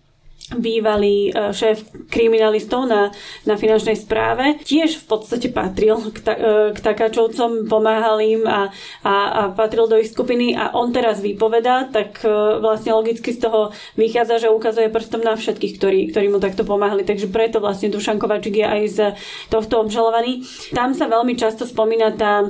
bývalý 0.55 1.31
e, 1.31 1.51
šéf 1.55 1.83
kriminalistov 2.11 2.87
na, 2.87 3.11
na 3.47 3.55
finančnej 3.55 3.95
správe, 3.95 4.59
tiež 4.63 4.99
v 5.01 5.05
podstate 5.07 5.47
patril 5.51 5.99
k, 6.11 6.19
ta, 6.19 6.33
e, 6.35 6.49
k 6.75 6.79
takáčovcom, 6.79 7.67
pomáhal 7.71 8.19
im 8.19 8.43
a, 8.47 8.71
a, 9.03 9.13
a 9.13 9.41
patril 9.55 9.87
do 9.87 9.95
ich 9.99 10.11
skupiny 10.11 10.55
a 10.55 10.75
on 10.75 10.91
teraz 10.91 11.23
vypovedá, 11.23 11.87
tak 11.87 12.23
e, 12.23 12.29
vlastne 12.59 12.91
logicky 12.95 13.31
z 13.31 13.47
toho 13.47 13.71
vychádza, 13.95 14.47
že 14.47 14.53
ukazuje 14.53 14.91
prstom 14.91 15.23
na 15.23 15.39
všetkých, 15.39 15.73
ktorí, 15.79 15.99
ktorí 16.11 16.27
mu 16.27 16.39
takto 16.43 16.67
pomáhali. 16.67 17.07
Takže 17.07 17.31
preto 17.31 17.63
vlastne 17.63 17.93
Dušan 17.93 18.19
Kovačík 18.19 18.59
je 18.59 18.67
aj 18.67 18.81
z 18.89 18.99
tohto 19.47 19.83
obžalovaný. 19.83 20.43
Tam 20.75 20.91
sa 20.91 21.07
veľmi 21.07 21.33
často 21.39 21.63
spomína 21.63 22.13
tá 22.15 22.47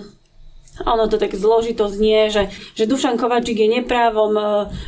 ono 0.80 1.12
to 1.12 1.20
tak 1.20 1.36
zložito 1.36 1.92
znie, 1.92 2.32
že, 2.32 2.48
že 2.80 2.88
Dušan 2.88 3.20
Kovačík 3.20 3.60
je 3.60 3.70
neprávom 3.82 4.34
e, 4.40 4.44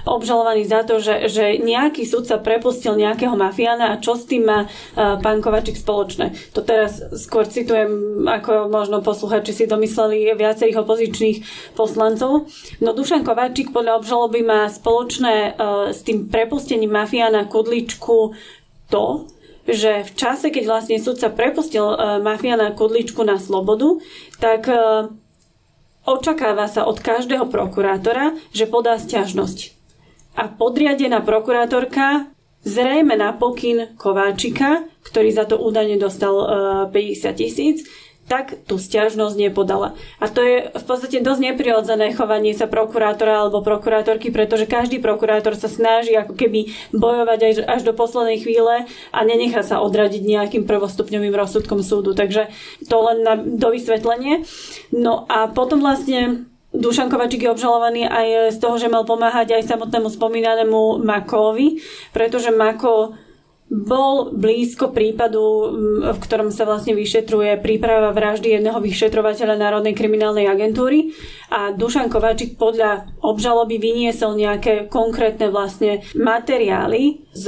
obžalovaný 0.07 0.63
za 0.63 0.87
to, 0.87 1.03
že, 1.03 1.27
že 1.27 1.59
nejaký 1.59 2.07
sudca 2.07 2.39
prepustil 2.39 2.95
nejakého 2.95 3.35
mafiána 3.35 3.91
a 3.91 3.99
čo 3.99 4.15
s 4.15 4.23
tým 4.23 4.47
má 4.47 4.59
e, 4.63 4.67
pán 4.95 5.43
Kovačík 5.43 5.75
spoločné. 5.75 6.55
To 6.55 6.63
teraz 6.63 7.03
skôr 7.19 7.43
citujem, 7.43 8.23
ako 8.23 8.71
možno 8.71 9.03
posluchači 9.03 9.51
si 9.51 9.63
domysleli 9.67 10.31
viacerých 10.33 10.87
opozičných 10.87 11.37
poslancov. 11.75 12.47
No 12.79 12.95
Dušan 12.95 13.27
Kovačík 13.27 13.75
podľa 13.75 13.99
obžaloby 13.99 14.39
má 14.39 14.71
spoločné 14.71 15.35
e, 15.35 15.51
s 15.91 15.99
tým 16.07 16.31
prepustením 16.31 16.95
mafiána 16.95 17.51
Kudličku 17.51 18.31
to, 18.87 19.27
že 19.63 20.03
v 20.03 20.11
čase, 20.15 20.51
keď 20.51 20.63
vlastne 20.67 20.99
sudca 20.99 21.31
prepustil 21.31 21.87
uh, 21.87 22.19
mafiána 22.19 22.75
Kudličku 22.75 23.23
na 23.23 23.39
slobodu, 23.39 23.95
tak 24.43 24.67
uh, 24.67 25.07
Očakáva 26.03 26.67
sa 26.67 26.83
od 26.83 26.99
každého 26.99 27.47
prokurátora, 27.47 28.35
že 28.51 28.67
podá 28.67 28.99
stiažnosť. 28.99 29.71
A 30.35 30.51
podriadená 30.51 31.23
prokurátorka 31.23 32.27
zrejme 32.67 33.15
na 33.15 33.31
pokyn 33.31 33.95
Kováčika, 33.95 34.83
ktorý 35.07 35.29
za 35.31 35.47
to 35.47 35.59
údajne 35.63 35.95
dostal 35.99 36.33
50 36.91 36.91
e, 36.91 37.31
tisíc, 37.37 37.87
tak 38.23 38.55
tú 38.63 38.79
stiažnosť 38.79 39.35
nepodala. 39.35 39.99
A 40.23 40.31
to 40.31 40.39
je 40.39 40.71
v 40.71 40.83
podstate 40.87 41.19
dosť 41.19 41.53
neprirodzené 41.53 42.15
chovanie 42.15 42.55
sa 42.55 42.71
prokurátora 42.71 43.43
alebo 43.43 43.59
prokurátorky, 43.59 44.31
pretože 44.31 44.63
každý 44.63 45.03
prokurátor 45.03 45.59
sa 45.59 45.67
snaží 45.67 46.15
ako 46.15 46.33
keby 46.33 46.71
bojovať 46.95 47.39
až, 47.43 47.55
až 47.67 47.81
do 47.83 47.91
poslednej 47.91 48.39
chvíle 48.39 48.87
a 48.87 49.19
nenechá 49.27 49.61
sa 49.61 49.83
odradiť 49.83 50.23
nejakým 50.23 50.63
prvostupňovým 50.63 51.35
rozsudkom 51.35 51.83
súdu. 51.83 52.15
Takže 52.15 52.47
to 52.87 52.97
len 53.03 53.17
na 53.27 53.35
dovysvetlenie. 53.35 54.47
No 54.95 55.27
a 55.27 55.51
potom 55.51 55.83
vlastne 55.83 56.47
Dušan 56.73 57.13
Kovačík 57.13 57.45
je 57.45 57.53
obžalovaný 57.53 58.09
aj 58.09 58.55
z 58.55 58.57
toho, 58.57 58.81
že 58.81 58.89
mal 58.89 59.05
pomáhať 59.05 59.53
aj 59.53 59.69
samotnému 59.69 60.09
spomínanému 60.09 61.05
Makovi, 61.05 61.77
pretože 62.09 62.49
Mako 62.49 63.13
bol 63.73 64.29
blízko 64.29 64.93
prípadu, 64.93 65.73
v 66.13 66.19
ktorom 66.21 66.53
sa 66.53 66.69
vlastne 66.69 66.93
vyšetruje 66.93 67.57
príprava 67.57 68.13
vraždy 68.13 68.53
jedného 68.53 68.77
vyšetrovateľa 68.77 69.57
Národnej 69.57 69.97
kriminálnej 69.97 70.45
agentúry 70.45 71.17
a 71.49 71.73
Dušan 71.73 72.13
Kováčik 72.13 72.61
podľa 72.61 73.09
obžaloby 73.25 73.81
vyniesol 73.81 74.37
nejaké 74.37 74.93
konkrétne 74.93 75.49
vlastne 75.49 76.05
materiály 76.13 77.25
z, 77.33 77.45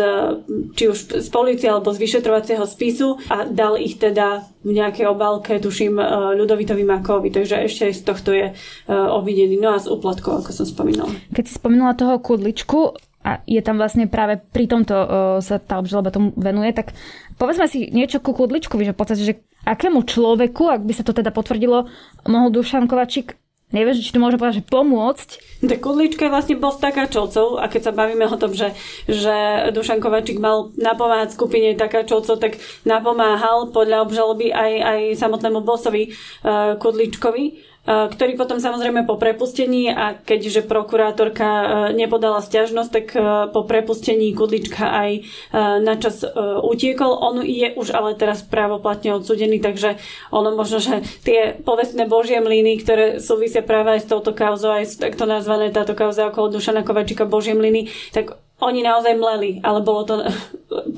či 0.74 0.90
už 0.90 1.22
z 1.22 1.28
policie 1.30 1.70
alebo 1.70 1.94
z 1.94 2.02
vyšetrovacieho 2.02 2.66
spisu 2.66 3.22
a 3.30 3.46
dal 3.46 3.78
ich 3.78 4.02
teda 4.02 4.50
v 4.66 4.74
nejakej 4.74 5.06
obálke, 5.06 5.62
tuším, 5.62 6.02
e, 6.02 6.06
Ľudovitovi 6.42 6.82
Makovi, 6.82 7.30
takže 7.30 7.70
ešte 7.70 7.94
aj 7.94 7.94
z 7.94 8.02
tohto 8.02 8.30
je 8.34 8.50
e, 8.50 8.54
obvinený. 8.90 9.62
No 9.62 9.78
a 9.78 9.82
z 9.82 9.94
úplatkov, 9.94 10.42
ako 10.42 10.50
som 10.50 10.66
spomínala. 10.66 11.14
Keď 11.30 11.44
si 11.46 11.54
spomínala 11.54 11.94
toho 11.94 12.18
kudličku, 12.18 12.98
a 13.26 13.42
je 13.50 13.58
tam 13.66 13.82
vlastne 13.82 14.06
práve 14.06 14.38
pri 14.38 14.70
tomto 14.70 14.94
uh, 14.94 15.08
sa 15.42 15.58
tá 15.58 15.82
obžaloba 15.82 16.14
tomu 16.14 16.30
venuje, 16.38 16.70
tak 16.78 16.94
povedzme 17.42 17.66
si 17.66 17.90
niečo 17.90 18.22
ku 18.22 18.38
Kudličkovi, 18.38 18.86
že 18.86 18.94
v 18.94 19.00
podstate, 19.02 19.26
že 19.26 19.42
akému 19.66 20.06
človeku, 20.06 20.70
ak 20.70 20.86
by 20.86 20.94
sa 20.94 21.02
to 21.02 21.18
teda 21.18 21.34
potvrdilo, 21.34 21.90
mohol 22.30 22.54
Dušan 22.54 22.86
Kovačík 22.86 23.34
Neviem, 23.74 23.98
či 23.98 24.14
to 24.14 24.22
môže 24.22 24.38
povedať, 24.38 24.62
že 24.62 24.70
pomôcť. 24.70 25.30
Tak 25.66 25.82
Kudlička 25.82 26.30
je 26.30 26.34
vlastne 26.38 26.56
boss 26.56 26.78
takáčovcov 26.78 27.58
a 27.58 27.66
keď 27.66 27.82
sa 27.90 27.98
bavíme 27.98 28.30
o 28.30 28.38
tom, 28.38 28.54
že, 28.54 28.78
že 29.10 29.68
Dušan 29.74 29.98
Kovačík 30.00 30.38
mal 30.38 30.70
napomáhať 30.78 31.34
skupine 31.34 31.74
takáčovcov, 31.74 32.38
tak 32.38 32.62
napomáhal 32.86 33.74
podľa 33.74 34.06
obžaloby 34.06 34.54
aj, 34.54 34.72
aj 34.80 35.00
samotnému 35.18 35.66
bossovi 35.66 36.14
uh, 36.14 36.78
Kudličkovi 36.78 37.75
Eh, 37.75 37.75
ktorý 37.86 38.34
potom 38.34 38.58
samozrejme 38.58 39.06
po 39.06 39.21
prepustení 39.21 39.93
a 39.93 40.17
keďže 40.17 40.65
prokurátorka 40.65 41.45
eh, 41.45 41.67
nepodala 41.93 42.41
stiažnosť, 42.41 42.89
tak 42.89 43.06
eh, 43.13 43.21
po 43.54 43.62
prepustení 43.63 44.34
Kudlička 44.34 44.89
aj 44.89 45.12
na 45.56 45.95
čas 46.00 46.26
utiekol. 46.63 47.12
On 47.21 47.39
je 47.45 47.71
už 47.78 47.93
ale 47.93 48.17
teraz 48.17 48.41
právoplatne 48.43 49.15
odsudený, 49.15 49.62
takže 49.62 50.02
ono 50.34 50.52
možno, 50.58 50.82
že 50.82 51.06
tie 51.24 51.56
povestné 51.56 52.10
božie 52.10 52.41
mlyny, 52.41 52.82
ktoré 52.82 53.06
súvisia 53.21 53.62
práve 53.62 53.95
aj 53.95 54.02
s 54.04 54.10
touto 54.10 54.34
kauzou, 54.34 54.74
aj 54.74 55.00
takto 55.00 55.30
nazvané 55.30 55.69
táto 55.71 55.93
kauza 55.93 56.28
okolo 56.28 56.58
Dušana 56.58 56.84
Kovačika 56.84 57.24
božie 57.30 57.54
mlyny, 57.54 57.88
tak 58.12 58.36
oni 58.60 58.84
naozaj 58.84 59.15
mleli, 59.15 59.60
ale 59.63 59.80
bolo 59.84 60.02
to 60.08 60.15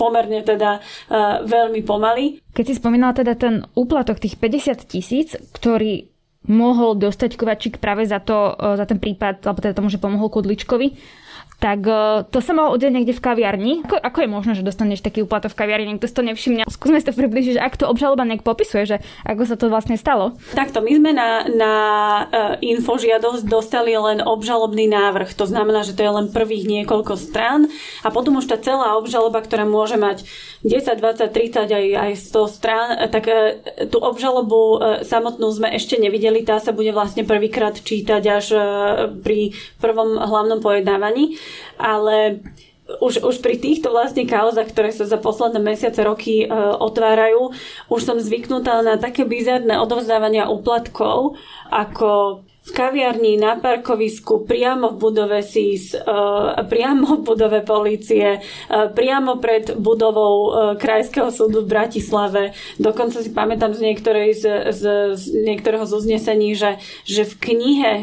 pomerne 0.02 0.42
teda 0.46 0.82
veľmi 1.46 1.82
pomaly. 1.84 2.42
Keď 2.54 2.66
si 2.66 2.78
spomínala 2.78 3.14
teda 3.18 3.34
ten 3.34 3.66
úplatok 3.74 4.22
tých 4.22 4.38
50 4.38 4.86
tisíc, 4.86 5.34
ktorý 5.54 6.17
mohol 6.48 6.96
dostať 6.96 7.36
Kovačík 7.36 7.76
práve 7.78 8.08
za, 8.08 8.24
to, 8.24 8.56
e, 8.56 8.80
za 8.80 8.88
ten 8.88 8.98
prípad, 8.98 9.44
alebo 9.44 9.60
teda 9.60 9.76
tomu, 9.76 9.92
že 9.92 10.02
pomohol 10.02 10.32
Kudličkovi 10.32 10.96
tak 11.58 11.82
uh, 11.90 12.22
to 12.30 12.38
sa 12.38 12.54
malo 12.54 12.78
udiať 12.78 12.94
niekde 12.94 13.18
v 13.18 13.24
kaviarni. 13.24 13.74
Ako, 13.82 13.98
ako 13.98 14.18
je 14.22 14.30
možné, 14.30 14.52
že 14.54 14.62
dostaneš 14.62 15.02
taký 15.02 15.26
úplatok 15.26 15.58
v 15.58 15.66
kaviarni, 15.66 15.90
niekto 15.90 16.06
si 16.06 16.14
to 16.14 16.22
nevšimne? 16.22 16.70
Skúsme 16.70 17.02
si 17.02 17.10
to 17.10 17.18
približiť, 17.18 17.58
že 17.58 17.62
ak 17.66 17.82
to 17.82 17.90
obžaloba 17.90 18.30
nejak 18.30 18.46
popisuje, 18.46 18.86
že 18.86 18.98
ako 19.26 19.42
sa 19.50 19.58
to 19.58 19.66
vlastne 19.66 19.98
stalo. 19.98 20.38
Takto, 20.54 20.86
my 20.86 20.92
sme 20.94 21.12
na, 21.18 21.50
na 21.50 21.74
uh, 22.30 22.54
infožiadosť 22.62 23.50
dostali 23.50 23.98
len 23.98 24.22
obžalobný 24.22 24.86
návrh. 24.86 25.34
To 25.34 25.50
znamená, 25.50 25.82
že 25.82 25.98
to 25.98 26.06
je 26.06 26.14
len 26.14 26.30
prvých 26.30 26.70
niekoľko 26.70 27.18
strán 27.18 27.66
a 28.06 28.14
potom 28.14 28.38
už 28.38 28.46
tá 28.46 28.62
celá 28.62 28.94
obžaloba, 28.94 29.42
ktorá 29.42 29.66
môže 29.66 29.98
mať 29.98 30.30
10, 30.62 30.94
20, 31.02 31.26
30 31.34 31.74
aj, 31.74 31.86
aj 31.98 32.12
100 32.22 32.54
strán, 32.54 32.88
tak 33.10 33.26
uh, 33.26 33.58
tú 33.90 33.98
obžalobu 33.98 34.78
samotnú 35.02 35.50
sme 35.50 35.74
ešte 35.74 35.98
nevideli. 35.98 36.46
Tá 36.46 36.62
sa 36.62 36.70
bude 36.70 36.94
vlastne 36.94 37.26
prvýkrát 37.26 37.74
čítať 37.82 38.24
až 38.30 38.46
pri 39.26 39.58
prvom 39.82 40.22
hlavnom 40.22 40.62
pojednávaní 40.62 41.40
ale 41.78 42.42
už, 43.04 43.20
už 43.20 43.44
pri 43.44 43.60
týchto 43.60 43.92
vlastne 43.92 44.24
kauzach, 44.24 44.72
ktoré 44.72 44.96
sa 44.96 45.04
za 45.04 45.20
posledné 45.20 45.60
mesiace, 45.60 46.00
roky 46.08 46.44
e, 46.44 46.48
otvárajú, 46.80 47.52
už 47.92 48.02
som 48.02 48.16
zvyknutá 48.16 48.80
na 48.80 48.96
také 48.96 49.28
bizarné 49.28 49.76
odovzdávania 49.76 50.48
úplatkov, 50.48 51.36
ako 51.68 52.42
v 52.68 52.72
kaviarni, 52.76 53.40
na 53.40 53.56
parkovisku, 53.56 54.44
priamo 54.44 54.92
v 54.92 55.00
budove 55.00 55.40
SIS, 55.40 55.96
e, 55.96 56.04
priamo 56.68 57.16
v 57.16 57.22
budove 57.24 57.64
policie, 57.64 58.28
e, 58.36 58.40
priamo 58.92 59.40
pred 59.40 59.80
budovou 59.80 60.36
e, 60.36 60.50
Krajského 60.76 61.32
súdu 61.32 61.64
v 61.64 61.72
Bratislave. 61.72 62.52
Dokonca 62.76 63.24
si 63.24 63.32
pamätám 63.32 63.72
z, 63.72 63.80
niektorej 63.88 64.30
z, 64.36 64.44
z, 64.76 64.84
z 65.16 65.24
niektorého 65.48 65.88
z 65.88 65.96
uznesení, 65.96 66.60
že, 66.60 66.76
že 67.08 67.24
v 67.24 67.34
knihe 67.40 67.94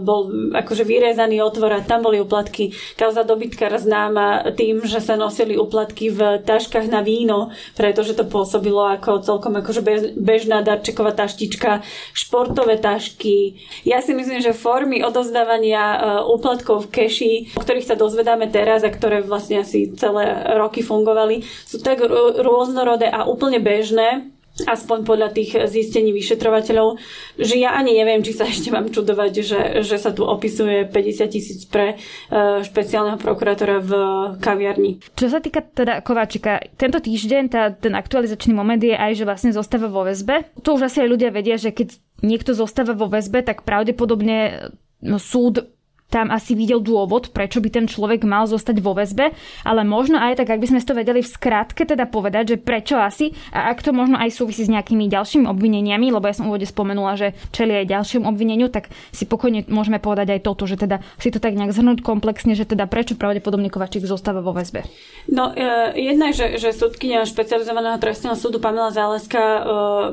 bol 0.00 0.32
akože 0.56 0.86
vyrezaný 0.88 1.44
otvor 1.44 1.76
a 1.76 1.84
tam 1.84 2.06
boli 2.06 2.16
uplatky. 2.16 2.72
Kauza 2.96 3.26
dobytkara 3.26 3.76
známa 3.76 4.56
tým, 4.56 4.80
že 4.88 5.04
sa 5.04 5.20
nosili 5.20 5.60
uplatky 5.60 6.08
v 6.08 6.40
taškách 6.40 6.88
na 6.88 7.04
víno, 7.04 7.52
pretože 7.76 8.16
to 8.16 8.24
pôsobilo 8.24 8.88
ako 8.88 9.20
celkom 9.20 9.60
akože 9.60 9.84
bežná 10.16 10.64
darčeková 10.64 11.12
taštička, 11.12 11.84
športové 12.16 12.80
tašky. 12.80 13.60
Ja 13.84 14.00
si 14.00 14.13
myslím, 14.14 14.40
že 14.40 14.56
formy 14.56 15.02
odozdávania 15.04 15.84
e, 15.84 15.98
úplatkov 16.26 16.88
v 16.88 16.90
keši, 16.90 17.32
o 17.54 17.60
ktorých 17.62 17.86
sa 17.86 17.98
dozvedáme 17.98 18.50
teraz 18.50 18.82
a 18.82 18.90
ktoré 18.90 19.22
vlastne 19.22 19.62
asi 19.62 19.94
celé 19.94 20.30
roky 20.58 20.82
fungovali, 20.82 21.44
sú 21.66 21.78
tak 21.82 22.02
rôznorodé 22.40 23.10
a 23.10 23.26
úplne 23.28 23.62
bežné, 23.62 24.33
aspoň 24.62 25.02
podľa 25.02 25.34
tých 25.34 25.58
zistení 25.66 26.14
vyšetrovateľov, 26.14 27.02
že 27.34 27.58
ja 27.58 27.74
ani 27.74 27.98
neviem, 27.98 28.22
či 28.22 28.30
sa 28.30 28.46
ešte 28.52 28.70
mám 28.70 28.86
čudovať, 28.86 29.32
že, 29.42 29.60
že 29.82 29.96
sa 29.98 30.14
tu 30.14 30.22
opisuje 30.22 30.86
50 30.86 31.34
tisíc 31.34 31.66
pre 31.66 31.98
uh, 31.98 32.62
špeciálneho 32.62 33.18
prokurátora 33.18 33.82
v 33.82 33.92
kaviarni. 34.38 35.02
Čo 35.18 35.26
sa 35.26 35.42
týka 35.42 35.66
teda 35.66 35.98
Kováčika, 36.06 36.62
tento 36.78 37.02
týždeň 37.02 37.42
tá, 37.50 37.74
ten 37.74 37.98
aktualizačný 37.98 38.54
moment 38.54 38.78
je 38.78 38.94
aj, 38.94 39.18
že 39.18 39.26
vlastne 39.26 39.50
zostáva 39.50 39.90
vo 39.90 40.06
väzbe. 40.06 40.54
To 40.62 40.78
už 40.78 40.86
asi 40.86 41.02
aj 41.02 41.08
ľudia 41.10 41.30
vedia, 41.34 41.58
že 41.58 41.74
keď 41.74 41.98
niekto 42.22 42.54
zostáva 42.54 42.94
vo 42.94 43.10
väzbe, 43.10 43.42
tak 43.42 43.66
pravdepodobne 43.66 44.70
no, 45.02 45.18
súd 45.18 45.66
tam 46.14 46.30
asi 46.30 46.54
videl 46.54 46.78
dôvod, 46.78 47.34
prečo 47.34 47.58
by 47.58 47.74
ten 47.74 47.90
človek 47.90 48.22
mal 48.22 48.46
zostať 48.46 48.78
vo 48.78 48.94
väzbe, 48.94 49.34
ale 49.66 49.82
možno 49.82 50.22
aj 50.22 50.38
tak, 50.38 50.54
ak 50.54 50.62
by 50.62 50.70
sme 50.70 50.78
to 50.78 50.94
vedeli 50.94 51.26
v 51.26 51.26
skratke 51.26 51.82
teda 51.82 52.06
povedať, 52.06 52.54
že 52.54 52.56
prečo 52.62 52.94
asi 52.94 53.34
a 53.50 53.74
ak 53.74 53.82
to 53.82 53.90
možno 53.90 54.14
aj 54.22 54.30
súvisí 54.30 54.62
s 54.62 54.70
nejakými 54.70 55.10
ďalšími 55.10 55.50
obvineniami, 55.50 56.14
lebo 56.14 56.30
ja 56.30 56.38
som 56.38 56.46
úvode 56.46 56.70
spomenula, 56.70 57.18
že 57.18 57.34
čeli 57.50 57.82
aj 57.82 57.90
ďalším 57.90 58.22
obvineniu, 58.30 58.70
tak 58.70 58.94
si 59.10 59.26
pokojne 59.26 59.66
môžeme 59.66 59.98
povedať 59.98 60.38
aj 60.38 60.40
toto, 60.46 60.70
že 60.70 60.78
teda 60.78 61.02
si 61.18 61.34
to 61.34 61.42
tak 61.42 61.58
nejak 61.58 61.74
zhrnúť 61.74 62.06
komplexne, 62.06 62.54
že 62.54 62.62
teda 62.62 62.86
prečo 62.86 63.18
pravdepodobne 63.18 63.72
Kovačík 63.72 64.06
zostáva 64.06 64.38
vo 64.38 64.54
väzbe. 64.54 64.86
No, 65.26 65.50
e, 65.50 65.98
jedna 65.98 66.30
je, 66.30 66.46
že, 66.46 66.48
že 66.62 66.70
súdkynia 66.76 67.26
špecializovaného 67.26 67.98
trestného 67.98 68.38
súdu 68.38 68.62
Pamela 68.62 68.94
Záleska 68.94 69.40
e, 69.40 69.60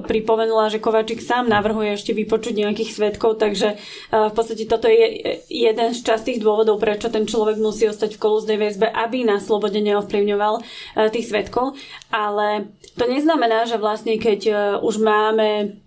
pripomenula, 0.07 0.71
že 0.71 0.81
Kovačík 0.81 1.21
sám 1.21 1.51
navrhuje 1.51 1.93
ešte 1.93 2.15
vypočuť 2.15 2.57
nejakých 2.57 2.89
svetkov, 2.89 3.37
takže 3.37 3.75
e, 3.75 3.77
v 4.09 4.33
podstate 4.33 4.63
toto 4.65 4.87
je 4.87 5.37
jeden 5.51 5.90
z 5.91 6.01
častých 6.03 6.41
dôvodov, 6.41 6.79
prečo 6.79 7.11
ten 7.11 7.27
človek 7.27 7.59
musí 7.59 7.87
ostať 7.87 8.15
v 8.15 8.21
kolúznej 8.21 8.57
väzbe, 8.59 8.87
aby 8.89 9.23
na 9.23 9.37
slobode 9.39 9.77
neovplyvňoval 9.79 10.53
e, 10.57 10.61
tých 11.11 11.29
svetkov. 11.29 11.77
Ale 12.11 12.71
to 12.95 13.05
neznamená, 13.07 13.69
že 13.69 13.79
vlastne 13.79 14.17
keď 14.19 14.39
e, 14.47 14.53
už 14.83 14.99
máme 14.99 15.79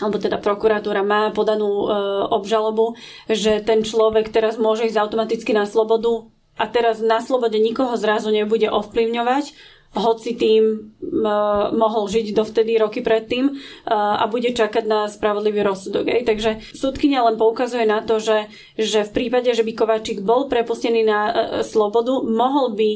alebo 0.00 0.16
teda 0.16 0.40
prokuratúra 0.40 1.04
má 1.04 1.28
podanú 1.36 1.84
e, 1.84 1.86
obžalobu, 2.32 2.96
že 3.28 3.60
ten 3.60 3.84
človek 3.84 4.32
teraz 4.32 4.56
môže 4.56 4.88
ísť 4.88 4.96
automaticky 4.96 5.52
na 5.52 5.68
slobodu 5.68 6.32
a 6.56 6.64
teraz 6.64 7.04
na 7.04 7.20
slobode 7.20 7.60
nikoho 7.60 7.92
zrazu 8.00 8.32
nebude 8.32 8.72
ovplyvňovať, 8.72 9.52
hoci 9.92 10.32
tým 10.32 10.62
uh, 10.88 11.68
mohol 11.76 12.08
žiť 12.08 12.32
dovtedy 12.32 12.80
roky 12.80 13.04
predtým 13.04 13.52
uh, 13.52 13.56
a 13.92 14.24
bude 14.24 14.48
čakať 14.56 14.84
na 14.88 15.04
spravodlivý 15.04 15.60
rozsudok. 15.60 16.08
Ej. 16.08 16.22
Takže 16.24 16.50
súdkynia 16.72 17.20
len 17.28 17.36
poukazuje 17.36 17.84
na 17.84 18.00
to, 18.00 18.16
že, 18.16 18.48
že 18.80 19.04
v 19.04 19.12
prípade, 19.12 19.52
že 19.52 19.60
by 19.60 19.72
Kovačík 19.76 20.24
bol 20.24 20.48
prepustený 20.48 21.04
na 21.04 21.20
uh, 21.28 21.32
slobodu, 21.60 22.24
mohol 22.24 22.72
by 22.72 22.90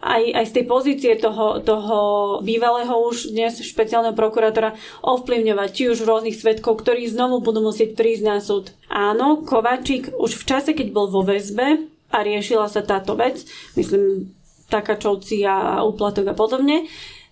aj, 0.00 0.22
aj 0.32 0.44
z 0.48 0.52
tej 0.56 0.64
pozície 0.64 1.12
toho, 1.20 1.60
toho 1.60 1.98
bývalého 2.40 2.90
už 3.04 3.36
dnes 3.36 3.60
špeciálneho 3.60 4.16
prokurátora 4.16 4.72
ovplyvňovať 5.04 5.68
či 5.70 5.82
už 5.92 6.08
rôznych 6.08 6.34
svetkov, 6.34 6.80
ktorí 6.80 7.04
znovu 7.06 7.44
budú 7.44 7.60
musieť 7.60 7.94
prísť 7.94 8.24
na 8.24 8.40
súd. 8.40 8.72
Áno, 8.88 9.44
Kovačík 9.44 10.16
už 10.16 10.40
v 10.40 10.44
čase, 10.48 10.72
keď 10.72 10.88
bol 10.90 11.06
vo 11.12 11.20
väzbe 11.20 11.84
a 12.10 12.18
riešila 12.24 12.66
sa 12.66 12.82
táto 12.82 13.14
vec, 13.14 13.44
myslím 13.76 14.34
Takačovci 14.70 15.42
a 15.42 15.82
úplatok 15.82 16.30
a 16.30 16.34
podobne, 16.38 16.86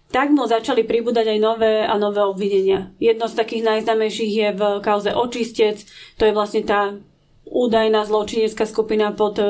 tak 0.08 0.32
mu 0.32 0.48
začali 0.48 0.88
pribúdať 0.88 1.36
aj 1.36 1.38
nové 1.38 1.74
a 1.84 1.94
nové 2.00 2.24
obvinenia. 2.24 2.90
Jedno 2.96 3.28
z 3.28 3.38
takých 3.38 3.62
najznámejších 3.62 4.32
je 4.32 4.48
v 4.56 4.62
kauze 4.80 5.12
Očistec, 5.12 5.84
to 6.16 6.24
je 6.24 6.32
vlastne 6.32 6.64
tá 6.64 6.96
údajná 7.48 8.04
zločinecká 8.04 8.68
skupina 8.68 9.12
pod, 9.12 9.40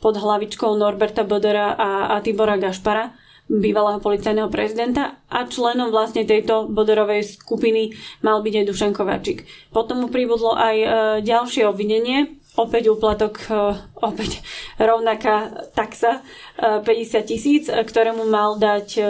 pod 0.00 0.14
hlavičkou 0.16 0.76
Norberta 0.76 1.24
Bodera 1.24 1.72
a, 1.72 2.16
a 2.16 2.20
Tibora 2.20 2.60
Gašpara, 2.60 3.16
bývalého 3.46 4.02
policajného 4.02 4.50
prezidenta 4.50 5.22
a 5.30 5.46
členom 5.46 5.94
vlastne 5.94 6.26
tejto 6.26 6.66
Boderovej 6.66 7.38
skupiny 7.38 7.94
mal 8.20 8.42
byť 8.42 8.54
aj 8.58 8.66
Dušan 8.66 8.92
Kováčik. 8.92 9.46
Potom 9.70 10.02
mu 10.02 10.08
pribudlo 10.10 10.58
aj 10.58 10.76
e, 10.76 10.88
ďalšie 11.22 11.62
obvinenie, 11.62 12.42
opäť 12.56 12.92
úplatok, 12.92 13.34
e, 13.46 13.76
opäť 14.00 14.40
rovnaká 14.80 15.68
taxa 15.76 16.24
e, 16.56 16.82
50 16.82 17.22
tisíc, 17.28 17.64
e, 17.68 17.76
ktorému 17.84 18.24
mal 18.26 18.56
dať 18.56 18.88
e, 18.98 19.02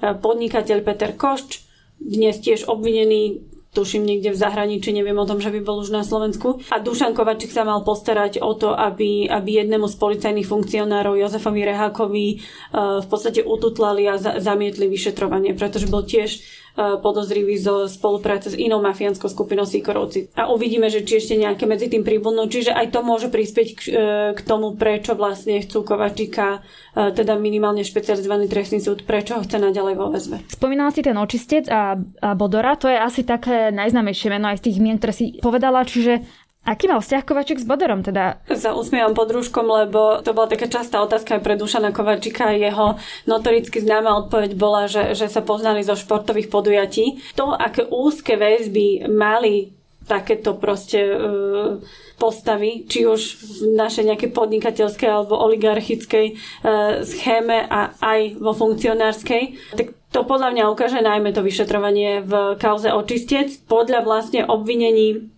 podnikateľ 0.00 0.78
Peter 0.80 1.12
Košč, 1.12 1.60
dnes 2.00 2.40
tiež 2.40 2.64
obvinený 2.64 3.44
tuším 3.70 4.02
niekde 4.02 4.34
v 4.34 4.40
zahraničí, 4.40 4.90
neviem 4.90 5.14
o 5.14 5.28
tom, 5.28 5.38
že 5.38 5.52
by 5.54 5.62
bol 5.62 5.78
už 5.78 5.94
na 5.94 6.02
Slovensku. 6.02 6.58
A 6.74 6.82
Dušan 6.82 7.14
Kovačík 7.14 7.54
sa 7.54 7.62
mal 7.62 7.86
postarať 7.86 8.42
o 8.42 8.50
to, 8.58 8.74
aby, 8.74 9.30
aby 9.30 9.62
jednému 9.62 9.86
z 9.86 9.94
policajných 9.94 10.48
funkcionárov, 10.48 11.14
Jozefovi 11.14 11.62
Rehákovi, 11.62 12.26
v 12.74 13.06
podstate 13.06 13.46
ututlali 13.46 14.10
a 14.10 14.18
zamietli 14.18 14.90
vyšetrovanie, 14.90 15.54
pretože 15.54 15.86
bol 15.86 16.02
tiež 16.02 16.42
E, 16.42 16.59
podozrivý 16.76 17.58
zo 17.58 17.86
spolupráce 17.90 18.54
s 18.54 18.56
inou 18.56 18.78
mafiánskou 18.80 19.28
skupinou 19.28 19.66
Sikorovci. 19.66 20.30
A 20.38 20.48
uvidíme, 20.52 20.88
že 20.88 21.02
či 21.02 21.18
ešte 21.18 21.34
nejaké 21.36 21.66
medzi 21.66 21.90
tým 21.90 22.06
príbudnú. 22.06 22.46
Čiže 22.46 22.72
aj 22.72 22.86
to 22.94 23.00
môže 23.02 23.28
prispieť 23.28 23.68
k, 23.74 23.80
e, 23.90 23.92
k 24.36 24.40
tomu, 24.46 24.74
prečo 24.78 25.18
vlastne 25.18 25.60
chcú 25.60 25.82
Kovačíka, 25.84 26.60
e, 26.94 27.10
teda 27.12 27.36
minimálne 27.36 27.82
špecializovaný 27.82 28.46
trestný 28.48 28.80
súd, 28.80 29.04
prečo 29.04 29.36
ho 29.36 29.44
chce 29.44 29.58
naďalej 29.58 29.94
vo 29.98 30.06
väzbe. 30.10 30.36
Spomínala 30.48 30.94
si 30.94 31.02
ten 31.04 31.16
očistec 31.18 31.66
a, 31.68 31.98
a 31.98 32.28
Bodora, 32.38 32.78
to 32.78 32.88
je 32.88 32.96
asi 32.96 33.26
také 33.26 33.74
najznámejšie 33.74 34.28
meno 34.32 34.48
aj 34.50 34.62
z 34.62 34.64
tých 34.70 34.78
mien, 34.78 34.96
ktoré 34.96 35.12
si 35.14 35.26
povedala, 35.42 35.84
čiže 35.84 36.24
Aký 36.60 36.92
mal 36.92 37.00
vzťah 37.00 37.24
Kovačík 37.24 37.58
s 37.58 37.66
Bodorom 37.66 38.04
teda? 38.04 38.36
Sa 38.52 38.76
usmievam 38.76 39.16
pod 39.16 39.32
rúškom, 39.32 39.64
lebo 39.64 40.20
to 40.20 40.36
bola 40.36 40.44
taká 40.44 40.68
častá 40.68 41.00
otázka 41.00 41.40
aj 41.40 41.42
pre 41.42 41.56
Dušana 41.56 41.90
Kovačíka. 41.90 42.52
Jeho 42.52 43.00
notoricky 43.24 43.80
známa 43.80 44.12
odpoveď 44.28 44.54
bola, 44.60 44.84
že, 44.84 45.16
že 45.16 45.32
sa 45.32 45.40
poznali 45.40 45.80
zo 45.80 45.96
športových 45.96 46.52
podujatí. 46.52 47.34
To, 47.40 47.56
aké 47.56 47.88
úzke 47.88 48.36
väzby 48.36 49.08
mali 49.08 49.72
takéto 50.04 50.58
proste 50.58 51.00
uh, 51.00 51.78
postavy, 52.18 52.84
či 52.90 53.06
už 53.06 53.20
v 53.40 53.78
našej 53.78 54.10
nejakej 54.10 54.30
podnikateľskej 54.34 55.06
alebo 55.06 55.38
oligarchickej 55.38 56.26
uh, 56.34 57.06
schéme 57.06 57.62
a 57.70 57.94
aj 58.02 58.36
vo 58.42 58.50
funkcionárskej, 58.50 59.54
tak 59.78 59.94
to 60.10 60.26
podľa 60.26 60.50
mňa 60.50 60.64
ukáže 60.74 60.98
najmä 60.98 61.30
to 61.30 61.46
vyšetrovanie 61.46 62.26
v 62.26 62.58
kauze 62.58 62.90
očistec. 62.90 63.54
Podľa 63.70 64.02
vlastne 64.02 64.42
obvinení 64.42 65.30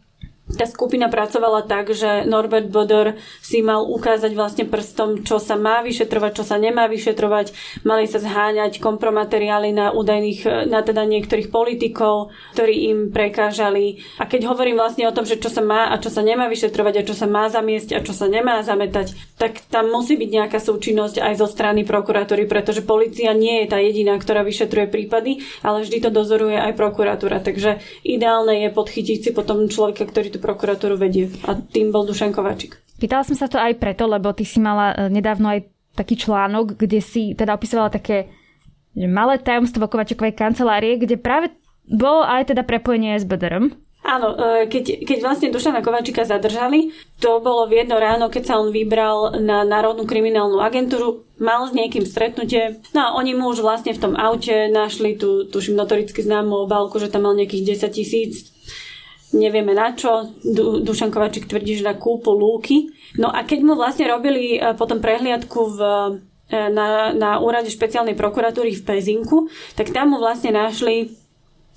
tá 0.53 0.69
skupina 0.69 1.09
pracovala 1.09 1.65
tak, 1.65 1.97
že 1.97 2.29
Norbert 2.29 2.69
Bodor 2.69 3.17
si 3.41 3.65
mal 3.65 3.89
ukázať 3.89 4.33
vlastne 4.37 4.65
prstom, 4.69 5.25
čo 5.25 5.41
sa 5.41 5.57
má 5.57 5.81
vyšetrovať, 5.81 6.33
čo 6.37 6.45
sa 6.45 6.61
nemá 6.61 6.85
vyšetrovať. 6.93 7.57
Mali 7.89 8.05
sa 8.05 8.21
zháňať 8.21 8.77
kompromateriály 8.79 9.73
na 9.73 9.97
údajných, 9.97 10.69
na 10.69 10.85
teda 10.85 11.09
niektorých 11.09 11.49
politikov, 11.49 12.35
ktorí 12.53 12.93
im 12.93 12.99
prekážali. 13.09 14.05
A 14.21 14.29
keď 14.29 14.53
hovorím 14.53 14.77
vlastne 14.77 15.09
o 15.09 15.15
tom, 15.17 15.25
že 15.25 15.41
čo 15.41 15.49
sa 15.49 15.65
má 15.65 15.89
a 15.89 15.97
čo 15.97 16.13
sa 16.13 16.21
nemá 16.21 16.53
vyšetrovať 16.53 16.95
a 17.01 17.07
čo 17.09 17.15
sa 17.17 17.25
má 17.25 17.49
zamiesť 17.49 17.97
a 17.97 18.05
čo 18.05 18.13
sa 18.13 18.29
nemá 18.29 18.61
zametať, 18.61 19.17
tak 19.41 19.65
tam 19.73 19.89
musí 19.89 20.21
byť 20.21 20.31
nejaká 20.31 20.59
súčinnosť 20.61 21.25
aj 21.25 21.35
zo 21.41 21.49
strany 21.49 21.83
prokuratúry, 21.89 22.45
pretože 22.45 22.85
policia 22.85 23.33
nie 23.33 23.65
je 23.65 23.71
tá 23.73 23.81
jediná, 23.81 24.21
ktorá 24.21 24.45
vyšetruje 24.45 24.93
prípady, 24.93 25.41
ale 25.65 25.83
vždy 25.83 25.99
to 26.05 26.11
dozoruje 26.13 26.61
aj 26.61 26.77
prokuratúra. 26.77 27.41
Takže 27.41 27.81
ideálne 28.05 28.69
je 28.69 28.71
podchytiť 28.71 29.19
si 29.19 29.31
potom 29.33 29.71
človeka, 29.71 30.05
ktorý 30.05 30.29
tu 30.29 30.42
prokuratúru 30.43 30.99
vedie. 30.99 31.31
A 31.47 31.55
tým 31.55 31.95
bol 31.95 32.03
Dušan 32.03 32.35
Kováčik. 32.35 32.83
Pýtala 32.99 33.23
som 33.23 33.39
sa 33.39 33.47
to 33.47 33.59
aj 33.59 33.79
preto, 33.79 34.11
lebo 34.11 34.35
ty 34.35 34.43
si 34.43 34.59
mala 34.59 34.95
e, 34.95 35.07
nedávno 35.11 35.55
aj 35.55 35.71
taký 35.95 36.19
článok, 36.19 36.75
kde 36.75 36.99
si 36.99 37.39
teda 37.39 37.55
opisovala 37.55 37.95
také 37.95 38.29
malé 38.95 39.41
tajomstvo 39.41 39.89
Kovačekovej 39.89 40.37
kancelárie, 40.37 41.01
kde 41.01 41.17
práve 41.17 41.55
bolo 41.89 42.23
aj 42.23 42.53
teda 42.53 42.63
prepojenie 42.63 43.19
s 43.19 43.25
BDRM. 43.25 43.75
Áno, 44.03 44.35
e, 44.35 44.67
keď, 44.67 45.07
keď 45.07 45.19
vlastne 45.23 45.55
Dušana 45.55 45.79
Kovačika 45.79 46.27
zadržali, 46.27 46.91
to 47.23 47.39
bolo 47.39 47.71
v 47.71 47.83
jedno 47.83 48.03
ráno, 48.03 48.27
keď 48.27 48.43
sa 48.51 48.59
on 48.59 48.75
vybral 48.75 49.39
na 49.39 49.63
Národnú 49.63 50.11
kriminálnu 50.11 50.59
agentúru, 50.59 51.23
mal 51.39 51.71
s 51.71 51.73
niekým 51.75 52.03
stretnutie, 52.03 52.83
no 52.95 53.01
a 53.03 53.09
oni 53.15 53.39
mu 53.39 53.51
už 53.55 53.63
vlastne 53.63 53.95
v 53.95 54.03
tom 54.03 54.19
aute 54.19 54.67
našli 54.75 55.15
tú, 55.15 55.47
tuším, 55.47 55.79
notoricky 55.79 56.19
známu 56.19 56.67
obálku, 56.67 56.99
že 56.99 57.15
tam 57.15 57.31
mal 57.31 57.39
nejakých 57.39 57.79
10 57.79 57.99
tisíc 57.99 58.52
nevieme 59.33 59.73
na 59.73 59.93
čo. 59.97 60.31
Du, 60.45 60.81
Dušan 60.81 61.11
Kovačík 61.11 61.49
tvrdí, 61.49 61.81
že 61.81 61.89
na 61.89 61.97
kúpu 61.97 62.33
lúky. 62.33 62.93
No 63.19 63.29
a 63.29 63.45
keď 63.45 63.59
mu 63.65 63.75
vlastne 63.77 64.09
robili 64.09 64.57
e, 64.57 64.73
potom 64.77 65.01
prehliadku 65.01 65.61
v 65.77 65.81
e, 65.83 66.59
na, 66.73 67.13
na 67.13 67.41
úrade 67.41 67.69
špeciálnej 67.69 68.17
prokuratúry 68.17 68.73
v 68.73 68.85
Pezinku, 68.85 69.49
tak 69.77 69.93
tam 69.93 70.15
mu 70.15 70.21
vlastne 70.21 70.53
našli 70.53 71.13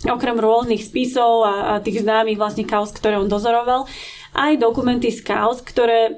okrem 0.04 0.36
rôznych 0.36 0.84
spisov 0.84 1.48
a, 1.48 1.80
a 1.80 1.84
tých 1.84 2.04
známych 2.04 2.40
vlastne 2.40 2.68
kaos, 2.68 2.92
ktoré 2.92 3.16
on 3.16 3.32
dozoroval, 3.32 3.88
aj 4.36 4.60
dokumenty 4.60 5.10
z 5.12 5.24
kaos, 5.24 5.64
ktoré 5.64 6.12
e, 6.12 6.14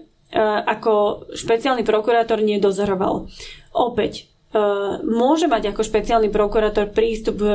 ako 0.66 1.26
špeciálny 1.38 1.86
prokurátor 1.86 2.42
nedozoroval. 2.42 3.30
Opäť, 3.78 4.30
môže 5.04 5.52
mať 5.52 5.76
ako 5.76 5.84
špeciálny 5.84 6.32
prokurátor 6.32 6.88
prístup 6.96 7.44
e, 7.44 7.52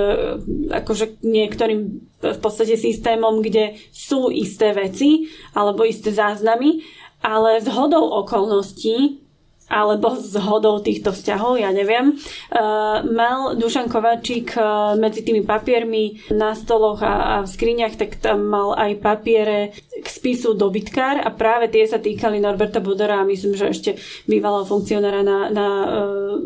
akože 0.77 1.17
k 1.17 1.25
niektorým 1.25 1.81
v 2.21 2.39
podstate 2.39 2.77
systémom, 2.77 3.41
kde 3.41 3.81
sú 3.91 4.29
isté 4.29 4.77
veci 4.77 5.27
alebo 5.57 5.89
isté 5.89 6.13
záznamy, 6.13 6.85
ale 7.25 7.65
z 7.65 7.73
hodou 7.73 8.13
okolností 8.23 9.25
alebo 9.73 10.13
z 10.21 10.37
hodou 10.37 10.85
týchto 10.85 11.17
vzťahov, 11.17 11.57
ja 11.57 11.73
neviem. 11.73 12.13
Uh, 12.53 13.01
mal 13.09 13.57
Dušan 13.57 13.89
Kovačík 13.89 14.53
uh, 14.61 14.93
medzi 15.01 15.25
tými 15.25 15.41
papiermi 15.41 16.29
na 16.37 16.53
stoloch 16.53 17.01
a, 17.01 17.41
a 17.41 17.43
v 17.43 17.49
skriniach, 17.49 17.97
tak 17.97 18.21
tam 18.21 18.45
mal 18.53 18.77
aj 18.77 19.01
papiere 19.01 19.73
k 19.81 20.07
spisu 20.07 20.53
dobytkár 20.53 21.25
a 21.25 21.33
práve 21.33 21.73
tie 21.73 21.89
sa 21.89 21.97
týkali 21.97 22.37
Norberta 22.37 22.85
Budora 22.85 23.25
a 23.25 23.29
myslím, 23.29 23.57
že 23.57 23.73
ešte 23.73 23.91
bývalého 24.29 24.69
funkcionára 24.69 25.25
na, 25.25 25.49
na 25.49 25.67
uh, 25.67 25.87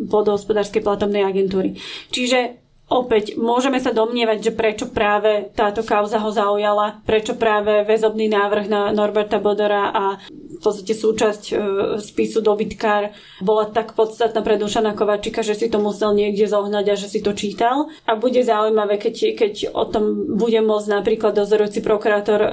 vodohospodárskej 0.07 0.87
platobnej 0.87 1.27
agentúry. 1.27 1.75
Čiže 2.15 2.63
Opäť 2.87 3.35
môžeme 3.35 3.83
sa 3.83 3.91
domnievať, 3.91 4.39
že 4.47 4.53
prečo 4.55 4.87
práve 4.87 5.51
táto 5.59 5.83
kauza 5.83 6.23
ho 6.23 6.31
zaujala, 6.31 7.03
prečo 7.03 7.35
práve 7.35 7.83
väzobný 7.83 8.31
návrh 8.31 8.71
na 8.71 8.95
Norberta 8.95 9.43
Bodora 9.43 9.91
a 9.91 10.23
v 10.57 10.61
podstate 10.61 10.97
súčasť 10.97 11.43
e, 11.53 11.55
spisu 12.01 12.41
dobytkár 12.41 13.13
bola 13.45 13.69
tak 13.69 13.93
podstatná 13.93 14.41
pre 14.41 14.57
Dušana 14.57 14.97
Kovačika, 14.97 15.45
že 15.45 15.53
si 15.53 15.69
to 15.69 15.77
musel 15.77 16.17
niekde 16.17 16.49
zohnať 16.49 16.85
a 16.89 16.95
že 16.97 17.13
si 17.13 17.21
to 17.21 17.37
čítal. 17.37 17.93
A 18.09 18.17
bude 18.17 18.41
zaujímavé, 18.41 18.97
keď, 18.97 19.37
keď 19.37 19.53
o 19.77 19.85
tom 19.85 20.37
bude 20.37 20.59
môcť 20.65 20.89
napríklad 20.89 21.37
dozorujúci 21.37 21.85
prokurátor 21.85 22.41
e, 22.41 22.49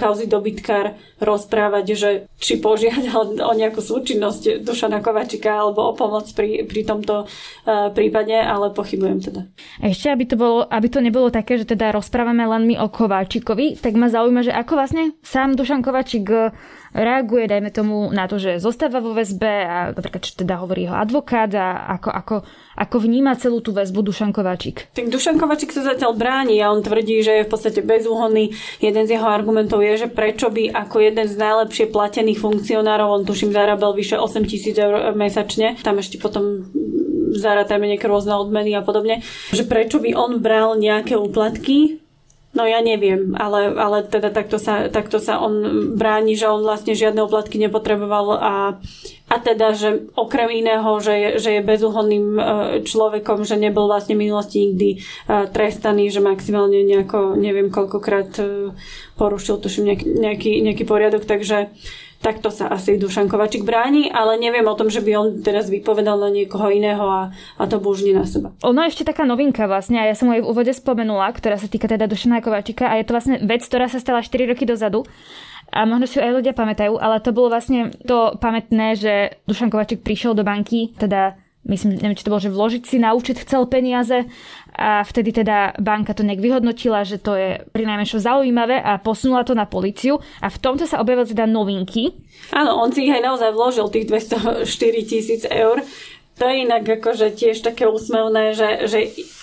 kauzy 0.00 0.24
dobytkár 0.26 0.96
rozprávať, 1.20 1.84
že 1.94 2.10
či 2.40 2.58
požiadal 2.58 3.36
o 3.38 3.52
nejakú 3.52 3.78
súčinnosť 3.78 4.64
Dušana 4.64 5.04
Kovačika 5.04 5.62
alebo 5.62 5.86
o 5.86 5.92
pomoc 5.92 6.26
pri, 6.32 6.64
pri 6.64 6.82
tomto 6.82 7.24
e, 7.24 7.92
prípade, 7.92 8.34
ale 8.34 8.72
pochybujem 8.72 9.18
teda. 9.20 9.40
Ešte, 9.84 10.08
aby 10.10 10.24
to, 10.26 10.36
bolo, 10.40 10.64
aby 10.66 10.88
to 10.88 10.98
nebolo 11.04 11.28
také, 11.28 11.60
že 11.60 11.68
teda 11.68 11.92
rozprávame 11.94 12.42
len 12.48 12.64
my 12.66 12.80
o 12.80 12.88
Kováčikovi, 12.88 13.78
tak 13.78 13.94
ma 13.94 14.08
zaujíma, 14.08 14.42
že 14.42 14.52
ako 14.52 14.72
vlastne 14.74 15.04
sám 15.22 15.54
Dušan 15.54 15.84
Kovačik 15.84 16.26
e, 16.26 16.50
reaguje, 16.92 17.48
dajme 17.48 17.72
tomu, 17.72 18.12
na 18.12 18.28
to, 18.28 18.36
že 18.36 18.60
zostáva 18.60 19.00
vo 19.00 19.16
väzbe 19.16 19.52
a 19.64 19.76
napríklad, 19.96 20.22
čo 20.22 20.36
teda 20.36 20.60
hovorí 20.60 20.84
jeho 20.86 20.96
advokát 20.96 21.48
a 21.56 21.88
ako, 21.98 22.10
ako, 22.12 22.36
ako 22.76 22.96
vníma 23.00 23.36
celú 23.40 23.64
tú 23.64 23.72
väzbu 23.72 24.04
Dušan 24.04 24.30
Kovačik. 24.30 24.92
Tak 24.92 25.08
Dušan 25.08 25.40
sa 25.72 25.82
zatiaľ 25.96 26.12
bráni 26.12 26.60
a 26.60 26.68
on 26.68 26.84
tvrdí, 26.84 27.24
že 27.24 27.42
je 27.42 27.46
v 27.48 27.50
podstate 27.50 27.80
bezúhonný. 27.80 28.52
Jeden 28.84 29.04
z 29.08 29.16
jeho 29.16 29.28
argumentov 29.28 29.80
je, 29.80 30.04
že 30.04 30.08
prečo 30.12 30.52
by 30.52 30.68
ako 30.72 30.96
jeden 31.00 31.26
z 31.26 31.36
najlepšie 31.40 31.88
platených 31.88 32.40
funkcionárov, 32.40 33.20
on 33.20 33.24
tuším 33.24 33.56
zarábal 33.56 33.96
vyše 33.96 34.20
8 34.20 34.44
tisíc 34.44 34.76
eur 34.76 35.16
mesačne, 35.16 35.80
tam 35.80 35.96
ešte 35.96 36.20
potom 36.20 36.68
zarátajme 37.32 37.88
nejaké 37.88 38.04
rôzne 38.04 38.36
odmeny 38.36 38.76
a 38.76 38.84
podobne, 38.84 39.24
že 39.56 39.64
prečo 39.64 39.96
by 39.96 40.12
on 40.12 40.44
bral 40.44 40.76
nejaké 40.76 41.16
úplatky 41.16 42.01
No 42.52 42.68
ja 42.68 42.84
neviem, 42.84 43.32
ale, 43.32 43.72
ale 43.80 44.04
teda 44.04 44.28
takto 44.28 44.60
sa, 44.60 44.92
takto 44.92 45.16
sa 45.16 45.40
on 45.40 45.88
bráni, 45.96 46.36
že 46.36 46.52
on 46.52 46.60
vlastne 46.60 46.92
žiadne 46.92 47.24
oplatky 47.24 47.56
nepotreboval 47.56 48.36
a, 48.36 48.54
a 49.32 49.36
teda, 49.40 49.72
že 49.72 50.04
okrem 50.12 50.60
iného, 50.60 51.00
že 51.00 51.14
je, 51.16 51.30
že 51.40 51.50
je 51.56 51.62
bezúhonným 51.64 52.26
e, 52.36 52.42
človekom, 52.84 53.48
že 53.48 53.56
nebol 53.56 53.88
vlastne 53.88 54.20
v 54.20 54.28
minulosti 54.28 54.68
nikdy 54.68 54.88
e, 54.92 54.98
trestaný, 55.48 56.12
že 56.12 56.20
maximálne 56.20 56.84
nejako, 56.84 57.40
neviem 57.40 57.72
koľkokrát 57.72 58.36
e, 58.36 58.76
porušil 59.16 59.56
tuším 59.56 59.88
nejaký, 59.88 60.06
nejaký, 60.12 60.50
nejaký 60.60 60.84
poriadok, 60.84 61.24
takže 61.24 61.72
takto 62.22 62.54
sa 62.54 62.70
asi 62.70 62.94
Dušan 62.96 63.26
Kovačik 63.26 63.66
bráni, 63.66 64.06
ale 64.08 64.38
neviem 64.38 64.64
o 64.64 64.78
tom, 64.78 64.86
že 64.86 65.02
by 65.02 65.10
on 65.18 65.28
teraz 65.42 65.66
vypovedal 65.66 66.16
na 66.22 66.30
niekoho 66.30 66.70
iného 66.70 67.02
a, 67.02 67.34
a 67.58 67.62
to 67.66 67.82
búžni 67.82 68.14
na 68.14 68.22
seba. 68.24 68.54
Ono 68.62 68.80
ešte 68.86 69.02
taká 69.02 69.26
novinka 69.26 69.66
vlastne 69.66 69.98
a 69.98 70.06
ja 70.06 70.14
som 70.14 70.30
ho 70.30 70.38
aj 70.38 70.46
v 70.46 70.50
úvode 70.54 70.70
spomenula, 70.70 71.34
ktorá 71.34 71.58
sa 71.58 71.66
týka 71.66 71.90
teda 71.90 72.06
Dušana 72.06 72.38
Kovačika 72.38 72.86
a 72.86 73.02
je 73.02 73.04
to 73.04 73.14
vlastne 73.18 73.36
vec, 73.42 73.66
ktorá 73.66 73.90
sa 73.90 73.98
stala 73.98 74.22
4 74.22 74.54
roky 74.54 74.62
dozadu 74.62 75.02
a 75.72 75.82
možno 75.82 76.06
si 76.06 76.20
ju 76.20 76.22
aj 76.22 76.36
ľudia 76.38 76.54
pamätajú, 76.54 77.00
ale 77.00 77.18
to 77.18 77.34
bolo 77.34 77.50
vlastne 77.50 77.90
to 78.06 78.38
pamätné, 78.38 78.94
že 78.94 79.14
Dušan 79.50 79.72
Kovačik 79.72 80.06
prišiel 80.06 80.38
do 80.38 80.46
banky, 80.46 80.94
teda 80.94 81.34
myslím, 81.66 81.98
neviem, 81.98 82.18
či 82.18 82.26
to 82.26 82.32
bolo, 82.32 82.42
že 82.42 82.50
vložiť 82.50 82.82
si 82.82 82.96
na 82.98 83.14
účet 83.14 83.38
chcel 83.38 83.70
peniaze 83.70 84.26
a 84.72 85.04
vtedy 85.04 85.30
teda 85.30 85.76
banka 85.78 86.16
to 86.16 86.26
nejak 86.26 86.40
vyhodnotila, 86.40 87.04
že 87.04 87.20
to 87.20 87.36
je 87.36 87.60
pri 87.70 87.84
najmenšom 87.86 88.20
zaujímavé 88.24 88.80
a 88.80 88.98
posunula 88.98 89.44
to 89.46 89.52
na 89.52 89.68
policiu 89.68 90.18
a 90.40 90.48
v 90.48 90.58
tomto 90.58 90.88
sa 90.88 90.98
objavili 90.98 91.30
teda 91.30 91.46
novinky. 91.46 92.16
Áno, 92.50 92.80
on 92.80 92.90
si 92.90 93.06
ich 93.06 93.14
aj 93.14 93.22
naozaj 93.22 93.50
vložil, 93.52 93.86
tých 93.92 94.08
204 94.08 94.66
tisíc 95.06 95.42
eur. 95.46 95.84
To 96.40 96.44
je 96.48 96.64
inak 96.64 96.88
akože 96.88 97.36
tiež 97.36 97.60
také 97.62 97.86
úsmevné, 97.86 98.56
že, 98.56 98.88
že 98.88 98.98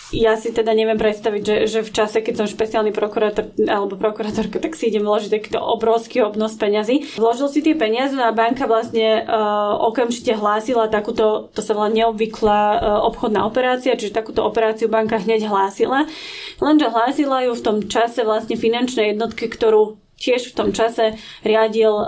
ja 0.10 0.34
si 0.36 0.50
teda 0.50 0.74
neviem 0.74 0.98
predstaviť, 0.98 1.42
že, 1.42 1.56
že 1.70 1.80
v 1.86 1.92
čase, 1.94 2.18
keď 2.26 2.34
som 2.44 2.48
špeciálny 2.50 2.90
prokurátor 2.90 3.54
alebo 3.70 3.94
prokurátorka, 3.96 4.58
tak 4.58 4.74
si 4.74 4.90
idem 4.90 5.06
vložiť 5.06 5.30
takýto 5.30 5.60
obrovský 5.62 6.26
obnos 6.26 6.58
peňazí. 6.58 7.18
Vložil 7.18 7.48
si 7.50 7.60
tie 7.62 7.78
peniaze 7.78 8.18
a 8.18 8.34
banka 8.34 8.66
vlastne 8.66 9.22
uh, 9.24 9.78
okamžite 9.86 10.34
hlásila 10.34 10.90
takúto, 10.90 11.54
to 11.54 11.62
sa 11.62 11.78
volá 11.78 11.94
neobvyklá 11.94 12.62
uh, 12.62 12.78
obchodná 13.06 13.46
operácia, 13.46 13.94
čiže 13.94 14.18
takúto 14.18 14.42
operáciu 14.42 14.90
banka 14.90 15.22
hneď 15.22 15.46
hlásila. 15.46 16.10
Lenže 16.58 16.90
hlásila 16.90 17.46
ju 17.46 17.54
v 17.54 17.66
tom 17.66 17.78
čase 17.86 18.26
vlastne 18.26 18.58
finančnej 18.58 19.14
jednotke, 19.14 19.46
ktorú 19.46 20.02
tiež 20.20 20.52
v 20.52 20.56
tom 20.56 20.70
čase 20.76 21.16
riadil 21.42 21.90
uh, 21.90 22.08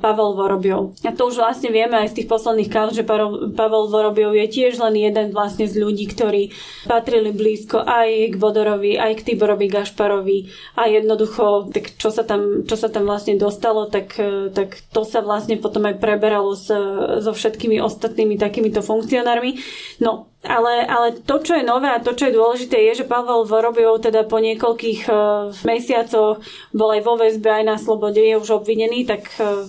Pavel 0.00 0.32
Vorobiov. 0.34 0.96
A 1.04 1.12
to 1.12 1.28
už 1.28 1.38
vlastne 1.38 1.68
vieme 1.68 2.00
aj 2.00 2.16
z 2.16 2.16
tých 2.22 2.28
posledných 2.32 2.72
kauz, 2.72 2.96
že 2.96 3.04
Pavel 3.04 3.86
Vorobiov 3.92 4.32
je 4.32 4.46
tiež 4.48 4.80
len 4.80 4.96
jeden 4.96 5.36
vlastne 5.36 5.68
z 5.68 5.76
ľudí, 5.76 6.08
ktorí 6.08 6.50
patrili 6.88 7.30
blízko 7.30 7.84
aj 7.84 8.32
k 8.32 8.34
Bodorovi, 8.40 8.96
aj 8.96 9.20
k 9.20 9.24
Tiborovi 9.32 9.68
Gašparovi 9.68 10.38
a 10.80 10.88
jednoducho, 10.88 11.68
tak 11.70 11.92
čo 12.00 12.08
sa 12.08 12.24
tam, 12.24 12.64
čo 12.64 12.74
sa 12.80 12.88
tam 12.88 13.04
vlastne 13.04 13.36
dostalo, 13.36 13.86
tak, 13.92 14.16
uh, 14.16 14.48
tak 14.48 14.80
to 14.90 15.04
sa 15.04 15.20
vlastne 15.20 15.60
potom 15.60 15.84
aj 15.86 16.00
preberalo 16.00 16.56
s, 16.56 16.72
so 17.20 17.30
všetkými 17.36 17.78
ostatnými 17.84 18.40
takýmito 18.40 18.80
funkcionármi. 18.80 19.60
No, 20.00 20.31
ale, 20.42 20.82
ale 20.86 21.08
to, 21.22 21.38
čo 21.38 21.54
je 21.54 21.64
nové 21.64 21.86
a 21.86 22.02
to, 22.02 22.18
čo 22.18 22.26
je 22.26 22.36
dôležité, 22.36 22.76
je, 22.90 23.02
že 23.02 23.10
Pavel 23.10 23.46
Vorobiov 23.46 24.02
teda 24.02 24.26
po 24.26 24.42
niekoľkých 24.42 25.06
uh, 25.06 25.54
mesiacoch 25.62 26.42
bol 26.74 26.90
aj 26.90 27.02
vo 27.06 27.14
väzbe, 27.14 27.46
aj 27.46 27.64
na 27.66 27.76
slobode, 27.78 28.18
je 28.18 28.34
už 28.34 28.62
obvinený, 28.62 29.06
tak 29.06 29.30
uh, 29.38 29.62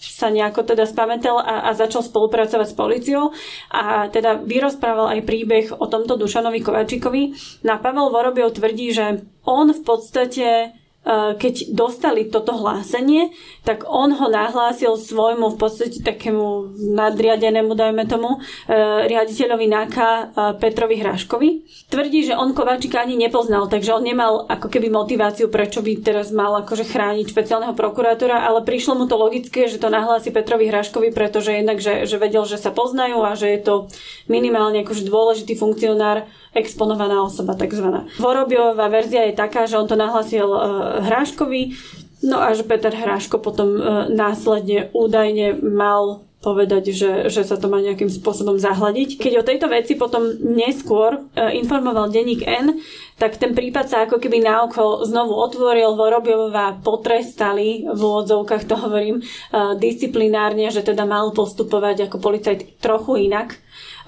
sa 0.00 0.32
nejako 0.32 0.64
teda 0.64 0.88
spametal 0.88 1.36
a, 1.36 1.68
a 1.68 1.76
začal 1.76 2.00
spolupracovať 2.00 2.72
s 2.72 2.78
policiou 2.78 3.36
a 3.68 4.08
teda 4.08 4.40
vyrozprával 4.40 5.12
aj 5.12 5.28
príbeh 5.28 5.66
o 5.76 5.84
tomto 5.84 6.16
Dušanovi 6.16 6.64
Kovačikovi. 6.64 7.22
Na 7.68 7.76
Pavel 7.76 8.08
Vorobiov 8.08 8.56
tvrdí, 8.56 8.96
že 8.96 9.20
on 9.44 9.68
v 9.68 9.82
podstate 9.84 10.72
keď 11.40 11.72
dostali 11.72 12.28
toto 12.28 12.52
hlásenie, 12.60 13.32
tak 13.64 13.88
on 13.88 14.12
ho 14.12 14.28
nahlásil 14.28 15.00
svojmu 15.00 15.56
v 15.56 15.56
podstate 15.56 16.04
takému 16.04 16.76
nadriadenému, 16.92 17.72
dajme 17.72 18.04
tomu, 18.04 18.36
eh, 18.36 19.08
riaditeľovi 19.08 19.64
NAKA 19.64 20.10
eh, 20.12 20.24
Petrovi 20.60 21.00
Hraškovi. 21.00 21.48
Tvrdí, 21.88 22.28
že 22.28 22.36
on 22.36 22.52
Kováčika 22.52 23.00
ani 23.00 23.16
nepoznal, 23.16 23.72
takže 23.72 23.96
on 23.96 24.04
nemal 24.04 24.44
ako 24.44 24.68
keby 24.68 24.92
motiváciu, 24.92 25.48
prečo 25.48 25.80
by 25.80 26.04
teraz 26.04 26.36
mal 26.36 26.52
akože 26.60 26.84
chrániť 26.84 27.32
špeciálneho 27.32 27.72
prokurátora, 27.72 28.44
ale 28.44 28.60
prišlo 28.60 29.00
mu 29.00 29.04
to 29.08 29.16
logické, 29.16 29.72
že 29.72 29.80
to 29.80 29.88
nahlási 29.88 30.28
Petrovi 30.28 30.68
Hraškovi, 30.68 31.16
pretože 31.16 31.56
jednak, 31.56 31.80
že, 31.80 32.04
že 32.04 32.20
vedel, 32.20 32.44
že 32.44 32.60
sa 32.60 32.68
poznajú 32.76 33.24
a 33.24 33.32
že 33.32 33.48
je 33.56 33.60
to 33.64 33.74
minimálne 34.28 34.84
akože 34.84 35.08
dôležitý 35.08 35.56
funkcionár 35.56 36.28
exponovaná 36.54 37.22
osoba 37.22 37.54
takzvaná. 37.54 38.10
Vorobiová 38.18 38.90
verzia 38.90 39.26
je 39.30 39.38
taká, 39.38 39.66
že 39.70 39.78
on 39.78 39.86
to 39.86 39.94
nahlasil 39.94 40.46
e, 40.50 40.60
Hráškovi, 41.06 41.62
no 42.26 42.42
a 42.42 42.52
že 42.52 42.66
Peter 42.66 42.90
Hráško 42.90 43.38
potom 43.38 43.78
e, 43.78 43.80
následne 44.10 44.90
údajne 44.90 45.62
mal 45.62 46.26
povedať, 46.40 46.96
že, 46.96 47.12
že 47.28 47.44
sa 47.44 47.60
to 47.60 47.68
má 47.68 47.84
nejakým 47.84 48.08
spôsobom 48.08 48.56
zahladiť. 48.56 49.20
Keď 49.20 49.32
o 49.36 49.46
tejto 49.46 49.68
veci 49.68 49.92
potom 49.92 50.24
neskôr 50.40 51.20
e, 51.36 51.60
informoval 51.60 52.08
denník 52.08 52.40
N, 52.48 52.80
tak 53.20 53.36
ten 53.36 53.52
prípad 53.52 53.86
sa 53.92 53.96
ako 54.08 54.16
keby 54.16 54.40
naokol 54.40 55.04
znovu 55.04 55.36
otvoril, 55.36 55.92
Vorobiová 55.92 56.80
potrestali, 56.80 57.84
v 57.84 58.00
úvodzovkách 58.00 58.64
to 58.64 58.74
hovorím, 58.80 59.20
e, 59.20 59.22
disciplinárne, 59.76 60.72
že 60.72 60.80
teda 60.80 61.04
mal 61.04 61.28
postupovať 61.36 62.08
ako 62.08 62.16
policajt 62.16 62.80
trochu 62.80 63.28
inak 63.28 63.60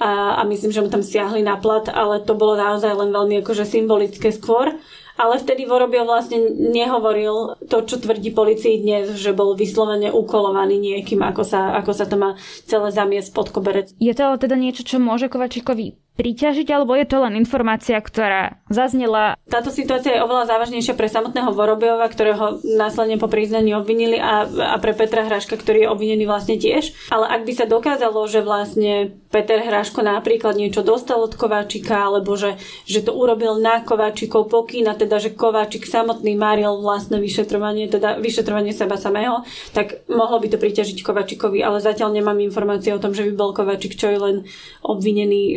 a, 0.03 0.35
a 0.35 0.43
myslím, 0.51 0.75
že 0.75 0.83
mu 0.83 0.91
tam 0.91 1.07
siahli 1.07 1.47
na 1.47 1.55
plat, 1.55 1.87
ale 1.87 2.19
to 2.27 2.35
bolo 2.35 2.59
naozaj 2.59 2.91
len 2.91 3.15
veľmi 3.15 3.39
akože 3.47 3.63
symbolické 3.63 4.35
skôr. 4.35 4.75
Ale 5.13 5.39
vtedy 5.39 5.69
Vorobio 5.69 6.09
vlastne 6.09 6.41
nehovoril 6.57 7.61
to, 7.71 7.85
čo 7.87 8.01
tvrdí 8.01 8.33
policii 8.35 8.83
dnes, 8.83 9.15
že 9.15 9.37
bol 9.37 9.55
vyslovene 9.55 10.11
ukolovaný 10.11 10.81
niekým, 10.81 11.23
ako 11.23 11.47
sa, 11.47 11.79
ako 11.79 11.93
sa 11.95 12.09
to 12.09 12.17
má 12.19 12.35
celé 12.67 12.89
zamiesť 12.91 13.31
pod 13.31 13.53
koberec. 13.55 13.93
Je 14.01 14.11
to 14.17 14.23
ale 14.27 14.41
teda 14.41 14.59
niečo, 14.59 14.83
čo 14.83 14.99
môže 14.99 15.31
Kovačíkovi 15.31 16.02
priťažiť, 16.15 16.69
alebo 16.69 16.93
je 16.93 17.07
to 17.09 17.25
len 17.25 17.41
informácia, 17.41 17.97
ktorá 17.97 18.61
zaznela? 18.69 19.41
Táto 19.49 19.73
situácia 19.73 20.21
je 20.21 20.25
oveľa 20.25 20.53
závažnejšia 20.53 20.93
pre 20.93 21.09
samotného 21.09 21.57
Vorobiova, 21.57 22.05
ktorého 22.13 22.61
následne 22.77 23.17
po 23.17 23.33
priznaní 23.33 23.73
obvinili 23.73 24.21
a, 24.21 24.45
a 24.45 24.77
pre 24.77 24.93
Petra 24.93 25.25
Hraška, 25.25 25.57
ktorý 25.57 25.89
je 25.89 25.93
obvinený 25.93 26.29
vlastne 26.29 26.61
tiež. 26.61 26.93
Ale 27.09 27.25
ak 27.25 27.49
by 27.49 27.53
sa 27.57 27.65
dokázalo, 27.65 28.21
že 28.29 28.45
vlastne 28.45 29.17
Peter 29.33 29.65
Hraško 29.65 30.05
napríklad 30.05 30.61
niečo 30.61 30.85
dostal 30.85 31.25
od 31.25 31.33
Kováčika, 31.33 32.13
alebo 32.13 32.37
že, 32.37 32.61
že 32.85 33.01
to 33.01 33.17
urobil 33.17 33.57
na 33.57 33.81
Kováčikov 33.81 34.53
pokyn 34.53 34.93
a 34.93 34.95
teda, 34.95 35.17
že 35.17 35.33
Kováčik 35.33 35.89
samotný 35.89 36.37
maril 36.37 36.85
vlastné 36.85 37.17
vyšetrovanie, 37.17 37.89
teda 37.89 38.21
vyšetrovanie 38.21 38.77
seba 38.77 39.01
samého, 39.01 39.41
tak 39.73 40.05
mohlo 40.13 40.37
by 40.37 40.53
to 40.53 40.61
priťažiť 40.61 41.01
Kováčikovi, 41.01 41.65
ale 41.65 41.81
zatiaľ 41.81 42.13
nemám 42.13 42.37
informácie 42.45 42.93
o 42.93 43.01
tom, 43.01 43.17
že 43.17 43.25
by 43.25 43.33
bol 43.33 43.57
Kováčik 43.57 44.03
čo 44.03 44.11
je 44.11 44.19
len 44.19 44.37
obvinený 44.83 45.43
e, 45.55 45.57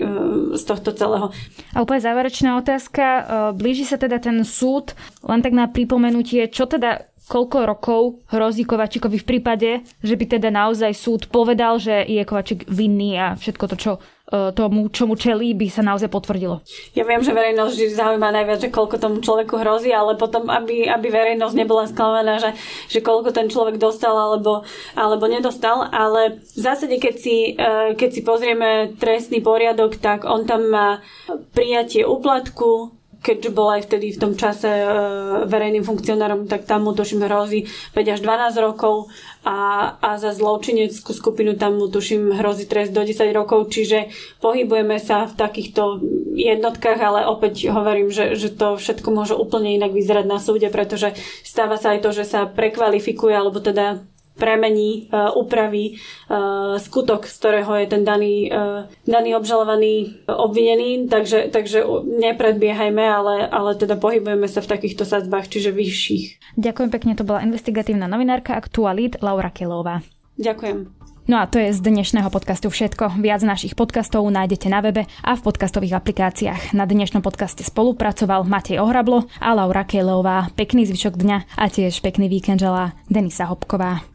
z 0.54 0.64
tohto 0.70 0.94
celého. 0.94 1.34
A 1.74 1.82
úplne 1.82 2.02
záverečná 2.06 2.62
otázka. 2.62 3.04
E, 3.04 3.22
blíži 3.58 3.90
sa 3.90 3.98
teda 3.98 4.22
ten 4.22 4.46
súd, 4.46 4.94
len 5.26 5.42
tak 5.42 5.58
na 5.58 5.66
pripomenutie, 5.66 6.46
čo 6.54 6.70
teda 6.70 7.10
koľko 7.26 7.58
rokov 7.66 8.02
hrozí 8.30 8.70
Kovačikovi 8.70 9.18
v 9.18 9.28
prípade, 9.28 9.70
že 10.06 10.14
by 10.14 10.26
teda 10.38 10.54
naozaj 10.54 10.94
súd 10.94 11.22
povedal, 11.34 11.82
že 11.82 12.06
je 12.06 12.22
Kovačik 12.22 12.70
vinný 12.70 13.18
a 13.18 13.34
všetko 13.34 13.66
to, 13.74 13.76
čo 13.76 13.92
tomu, 14.26 14.90
čomu 14.90 15.14
čelí, 15.14 15.54
by 15.54 15.68
sa 15.70 15.86
naozaj 15.86 16.10
potvrdilo. 16.10 16.66
Ja 16.98 17.06
viem, 17.06 17.22
že 17.22 17.30
verejnosť 17.30 17.74
vždy 17.78 17.88
zaujíma 17.94 18.34
najviac, 18.34 18.60
že 18.66 18.74
koľko 18.74 18.98
tomu 18.98 19.22
človeku 19.22 19.62
hrozí, 19.62 19.94
ale 19.94 20.18
potom, 20.18 20.50
aby, 20.50 20.90
aby 20.90 21.08
verejnosť 21.14 21.54
nebola 21.54 21.86
sklamaná, 21.86 22.42
že, 22.42 22.58
že 22.90 23.06
koľko 23.06 23.30
ten 23.30 23.54
človek 23.54 23.78
dostal 23.78 24.18
alebo, 24.18 24.66
alebo 24.98 25.30
nedostal, 25.30 25.86
ale 25.94 26.42
v 26.42 26.60
zásade, 26.60 26.98
keď 26.98 27.16
si, 27.22 27.54
e, 27.54 27.94
keď 27.94 28.10
si 28.10 28.22
pozrieme 28.26 28.98
trestný 28.98 29.46
poriadok, 29.46 30.02
tak 30.02 30.26
on 30.26 30.50
tam 30.50 30.74
má 30.74 31.06
prijatie 31.54 32.02
úplatku, 32.02 33.05
keďže 33.26 33.50
bol 33.50 33.74
aj 33.74 33.90
vtedy 33.90 34.14
v 34.14 34.22
tom 34.22 34.34
čase 34.38 34.70
e, 34.70 34.86
verejným 35.50 35.82
funkcionárom, 35.82 36.46
tak 36.46 36.70
tam 36.70 36.86
mu 36.86 36.94
tuším 36.94 37.26
hrozí 37.26 37.66
5 37.98 38.14
až 38.14 38.20
12 38.22 38.62
rokov 38.62 39.10
a, 39.42 39.90
a 39.98 40.22
za 40.22 40.30
zločineckú 40.38 41.10
skupinu 41.10 41.58
tam 41.58 41.82
mu 41.82 41.90
tuším 41.90 42.38
hrozí 42.38 42.70
trest 42.70 42.94
do 42.94 43.02
10 43.02 43.26
rokov, 43.34 43.74
čiže 43.74 44.14
pohybujeme 44.46 45.02
sa 45.02 45.26
v 45.26 45.34
takýchto 45.34 46.06
jednotkách, 46.38 47.00
ale 47.02 47.26
opäť 47.26 47.74
hovorím, 47.74 48.14
že, 48.14 48.38
že 48.38 48.54
to 48.54 48.78
všetko 48.78 49.10
môže 49.10 49.34
úplne 49.34 49.74
inak 49.74 49.90
vyzerať 49.90 50.26
na 50.30 50.38
súde, 50.38 50.70
pretože 50.70 51.18
stáva 51.42 51.82
sa 51.82 51.98
aj 51.98 52.06
to, 52.06 52.14
že 52.14 52.30
sa 52.30 52.46
prekvalifikuje, 52.46 53.34
alebo 53.34 53.58
teda 53.58 54.06
premení, 54.36 55.08
uh, 55.10 55.32
upraví 55.34 55.96
uh, 55.96 56.76
skutok, 56.76 57.26
z 57.26 57.36
ktorého 57.40 57.72
je 57.80 57.88
ten 57.88 58.04
daný, 58.04 58.52
uh, 58.52 58.86
daný 59.08 59.36
obžalovaný 59.40 60.22
obvinený, 60.28 61.08
takže, 61.08 61.50
takže 61.50 61.88
nepredbiehajme, 62.04 63.04
ale, 63.04 63.48
ale 63.48 63.80
teda 63.80 63.96
pohybujeme 63.96 64.48
sa 64.52 64.60
v 64.60 64.72
takýchto 64.76 65.08
sadzbách, 65.08 65.48
čiže 65.48 65.72
vyšších. 65.72 66.56
Ďakujem 66.60 66.90
pekne, 66.92 67.12
to 67.16 67.24
bola 67.24 67.42
investigatívna 67.42 68.12
novinárka 68.12 68.54
Aktualit 68.60 69.24
Laura 69.24 69.50
Kelová. 69.50 70.04
Ďakujem. 70.36 71.08
No 71.26 71.42
a 71.42 71.50
to 71.50 71.58
je 71.58 71.74
z 71.74 71.82
dnešného 71.82 72.30
podcastu 72.30 72.70
všetko. 72.70 73.18
Viac 73.18 73.42
našich 73.42 73.74
podcastov 73.74 74.30
nájdete 74.30 74.70
na 74.70 74.78
webe 74.86 75.10
a 75.26 75.34
v 75.34 75.42
podcastových 75.42 75.98
aplikáciách. 75.98 76.78
Na 76.78 76.86
dnešnom 76.86 77.26
podcaste 77.26 77.66
spolupracoval 77.66 78.46
Matej 78.46 78.78
Ohrablo 78.78 79.26
a 79.42 79.58
Laura 79.58 79.90
Kejlová. 79.90 80.54
Pekný 80.54 80.86
zvyšok 80.86 81.18
dňa 81.18 81.38
a 81.58 81.66
tiež 81.66 82.06
pekný 82.06 82.30
víkend 82.30 82.62
želá 82.62 82.94
Denisa 83.10 83.50
Hopková. 83.50 84.15